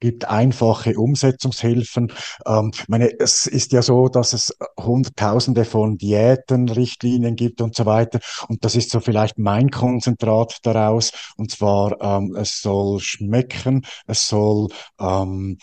gibt 0.00 0.26
einfache 0.28 0.98
Umsetzungshilfen. 0.98 2.12
Ähm, 2.46 2.72
meine, 2.88 3.10
es 3.18 3.46
ist 3.46 3.72
ja 3.72 3.82
so, 3.82 4.08
dass 4.08 4.32
es 4.32 4.54
Hunderttausende 4.78 5.64
von 5.64 5.96
Diäten, 5.96 6.68
Richtlinien 6.68 7.36
gibt 7.36 7.60
und 7.60 7.74
so 7.74 7.86
weiter. 7.86 8.20
Und 8.48 8.64
das 8.64 8.76
ist 8.76 8.90
so 8.90 9.00
vielleicht 9.00 9.38
mein 9.38 9.70
Konzentrat 9.70 10.58
daraus. 10.62 11.12
Und 11.36 11.50
zwar, 11.50 12.00
ähm, 12.00 12.34
es 12.36 12.60
soll 12.60 13.00
schmecken, 13.00 13.86
es 14.06 14.26
soll 14.26 14.68
ähm, 15.00 15.58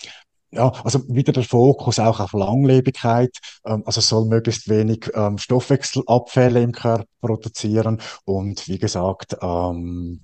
ja, 0.52 0.70
also 0.84 1.00
wieder 1.08 1.32
der 1.32 1.44
Fokus 1.44 2.00
auch 2.00 2.20
auf 2.20 2.34
Langlebigkeit. 2.34 3.38
Ähm, 3.66 3.84
also 3.86 4.00
es 4.00 4.10
soll 4.10 4.26
möglichst 4.26 4.70
wenig 4.70 5.10
ähm, 5.14 5.38
Stoffwechselabfälle 5.38 6.62
im 6.62 6.72
Körper 6.74 7.06
produzieren 7.22 8.02
und 8.26 8.68
wie 8.68 8.80
gesagt, 8.80 9.38
ähm, 9.42 10.24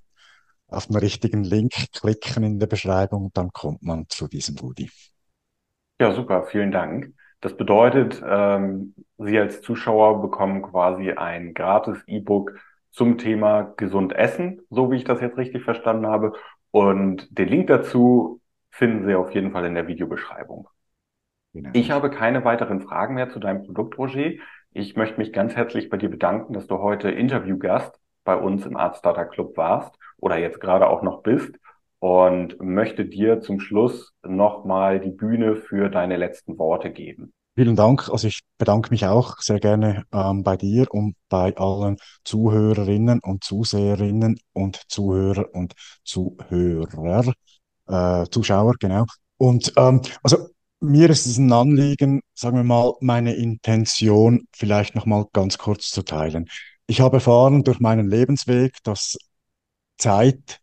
auf 0.69 0.88
den 0.88 0.97
richtigen 0.97 1.43
Link 1.43 1.73
klicken 1.93 2.43
in 2.43 2.60
der 2.60 2.67
Beschreibung, 2.67 3.32
dann 3.34 3.51
kommt 3.51 3.84
man 3.84 4.06
zu 4.10 4.27
diesem 4.27 4.56
Goodie. 4.56 4.89
Ja, 5.99 6.13
super, 6.13 6.43
vielen 6.43 6.71
Dank. 6.71 7.13
Das 7.41 7.56
bedeutet, 7.56 8.21
ähm, 8.25 8.93
Sie 9.17 9.38
als 9.38 9.62
Zuschauer 9.62 10.21
bekommen 10.21 10.62
quasi 10.62 11.12
ein 11.12 11.53
gratis 11.53 12.03
E-Book 12.08 12.53
zum 12.91 13.17
Thema 13.17 13.73
gesund 13.77 14.13
essen, 14.13 14.62
so 14.69 14.91
wie 14.91 14.97
ich 14.97 15.03
das 15.03 15.21
jetzt 15.21 15.38
richtig 15.38 15.63
verstanden 15.63 16.08
habe. 16.08 16.34
Und 16.71 17.27
den 17.38 17.47
Link 17.47 17.67
dazu 17.67 18.41
finden 18.71 19.06
Sie 19.06 19.15
auf 19.15 19.34
jeden 19.34 19.51
Fall 19.51 19.65
in 19.65 19.75
der 19.75 19.88
Videobeschreibung. 19.88 20.67
Genau. 21.53 21.69
Ich 21.73 21.91
habe 21.91 22.10
keine 22.10 22.43
weiteren 22.43 22.82
Fragen 22.82 23.15
mehr 23.15 23.30
zu 23.30 23.39
deinem 23.39 23.63
Produkt, 23.63 23.97
Roger. 23.97 24.32
Ich 24.73 24.95
möchte 24.95 25.17
mich 25.17 25.32
ganz 25.32 25.56
herzlich 25.56 25.89
bei 25.89 25.97
dir 25.97 26.10
bedanken, 26.10 26.53
dass 26.53 26.67
du 26.67 26.80
heute 26.80 27.10
Interviewgast 27.10 27.99
bei 28.23 28.36
uns 28.36 28.65
im 28.65 28.75
Art 28.77 28.97
Starter 28.97 29.25
Club 29.25 29.58
warst 29.58 29.97
oder 30.19 30.38
jetzt 30.38 30.60
gerade 30.60 30.88
auch 30.89 31.03
noch 31.03 31.21
bist 31.21 31.56
und 31.99 32.60
möchte 32.62 33.06
dir 33.06 33.41
zum 33.41 33.60
Schluss 33.60 34.13
nochmal 34.23 34.99
die 34.99 35.12
Bühne 35.12 35.56
für 35.56 35.89
deine 35.89 36.17
letzten 36.17 36.58
Worte 36.58 36.91
geben. 36.91 37.34
Vielen 37.56 37.75
Dank. 37.75 38.10
Also 38.10 38.27
ich 38.27 38.41
bedanke 38.60 38.91
mich 38.91 39.06
auch 39.08 39.39
sehr 39.39 39.60
gerne 39.60 40.03
ähm, 40.13 40.43
bei 40.43 40.58
dir 40.58 40.86
und 40.91 41.15
bei 41.27 41.56
allen 41.58 41.97
Zuhörerinnen 42.23 43.19
und 43.19 43.43
Zuseherinnen 43.43 44.39
und 44.53 44.80
Zuhörer 44.88 45.47
und 45.53 45.73
Zuhörer, 46.03 47.34
äh, 47.88 48.25
Zuschauer, 48.30 48.75
genau. 48.80 49.06
Und 49.38 49.73
ähm, 49.75 50.01
also 50.21 50.49
mir 50.82 51.10
ist 51.10 51.25
es 51.25 51.39
ein 51.39 51.51
Anliegen, 51.51 52.21
sagen 52.36 52.58
wir 52.58 52.63
mal, 52.63 52.93
meine 53.01 53.34
Intention 53.34 54.47
vielleicht 54.56 54.93
nochmal 54.93 55.25
ganz 55.34 55.58
kurz 55.58 55.89
zu 55.89 56.03
teilen. 56.03 56.47
Ich 56.86 57.01
habe 57.01 57.17
erfahren 57.17 57.63
durch 57.63 57.80
meinen 57.80 58.08
Lebensweg, 58.08 58.77
dass 58.84 59.17
Zeit 59.98 60.60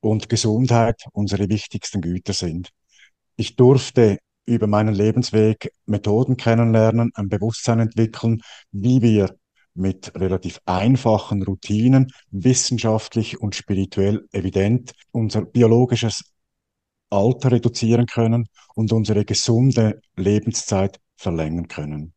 und 0.00 0.28
Gesundheit 0.28 1.04
unsere 1.12 1.48
wichtigsten 1.48 2.00
Güter 2.00 2.32
sind. 2.32 2.70
Ich 3.36 3.56
durfte 3.56 4.18
über 4.46 4.66
meinen 4.66 4.94
Lebensweg 4.94 5.72
Methoden 5.86 6.36
kennenlernen, 6.36 7.10
ein 7.14 7.28
Bewusstsein 7.28 7.80
entwickeln, 7.80 8.42
wie 8.72 9.02
wir 9.02 9.36
mit 9.74 10.12
relativ 10.16 10.60
einfachen 10.66 11.42
Routinen, 11.42 12.12
wissenschaftlich 12.30 13.40
und 13.40 13.54
spirituell 13.54 14.26
evident, 14.32 14.92
unser 15.12 15.42
biologisches 15.42 16.24
Alter 17.10 17.52
reduzieren 17.52 18.06
können 18.06 18.46
und 18.74 18.92
unsere 18.92 19.24
gesunde 19.24 20.00
Lebenszeit 20.16 21.00
verlängern 21.16 21.68
können. 21.68 22.14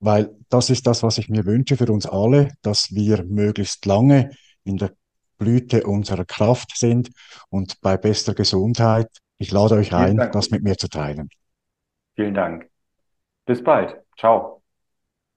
Weil 0.00 0.30
das 0.48 0.70
ist 0.70 0.86
das, 0.86 1.02
was 1.02 1.18
ich 1.18 1.28
mir 1.28 1.44
wünsche 1.44 1.76
für 1.76 1.90
uns 1.92 2.06
alle, 2.06 2.54
dass 2.62 2.90
wir 2.94 3.24
möglichst 3.24 3.84
lange 3.86 4.30
in 4.64 4.76
der 4.76 4.92
Blüte 5.40 5.84
unserer 5.84 6.26
Kraft 6.26 6.76
sind 6.76 7.10
und 7.48 7.80
bei 7.80 7.96
bester 7.96 8.34
Gesundheit. 8.34 9.08
Ich 9.38 9.50
lade 9.50 9.74
euch 9.74 9.92
ein, 9.94 10.16
das 10.32 10.50
mit 10.50 10.62
mir 10.62 10.76
zu 10.76 10.88
teilen. 10.88 11.30
Vielen 12.14 12.34
Dank. 12.34 12.68
Bis 13.46 13.64
bald. 13.64 13.96
Ciao. 14.18 14.62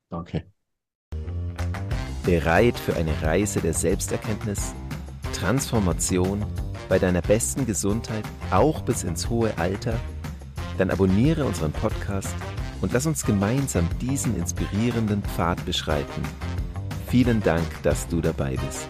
Danke. 0.10 0.46
Bereit 2.26 2.78
für 2.78 2.96
eine 2.96 3.22
Reise 3.22 3.62
der 3.62 3.74
Selbsterkenntnis, 3.74 4.74
Transformation 5.34 6.46
bei 6.90 7.00
deiner 7.00 7.22
besten 7.22 7.66
Gesundheit, 7.66 8.24
auch 8.52 8.82
bis 8.82 9.04
ins 9.04 9.30
hohe 9.30 9.58
Alter? 9.58 10.00
Dann 10.78 10.92
abonniere 10.92 11.46
unseren 11.46 11.72
Podcast 11.72 12.36
und 12.82 12.92
lass 12.92 13.06
uns 13.06 13.26
gemeinsam 13.26 13.88
diesen 14.02 14.36
inspirierenden 14.38 15.24
Pfad 15.24 15.66
beschreiten. 15.66 16.24
Vielen 17.08 17.42
Dank, 17.42 17.66
dass 17.84 18.08
du 18.08 18.20
dabei 18.20 18.58
bist. 18.58 18.88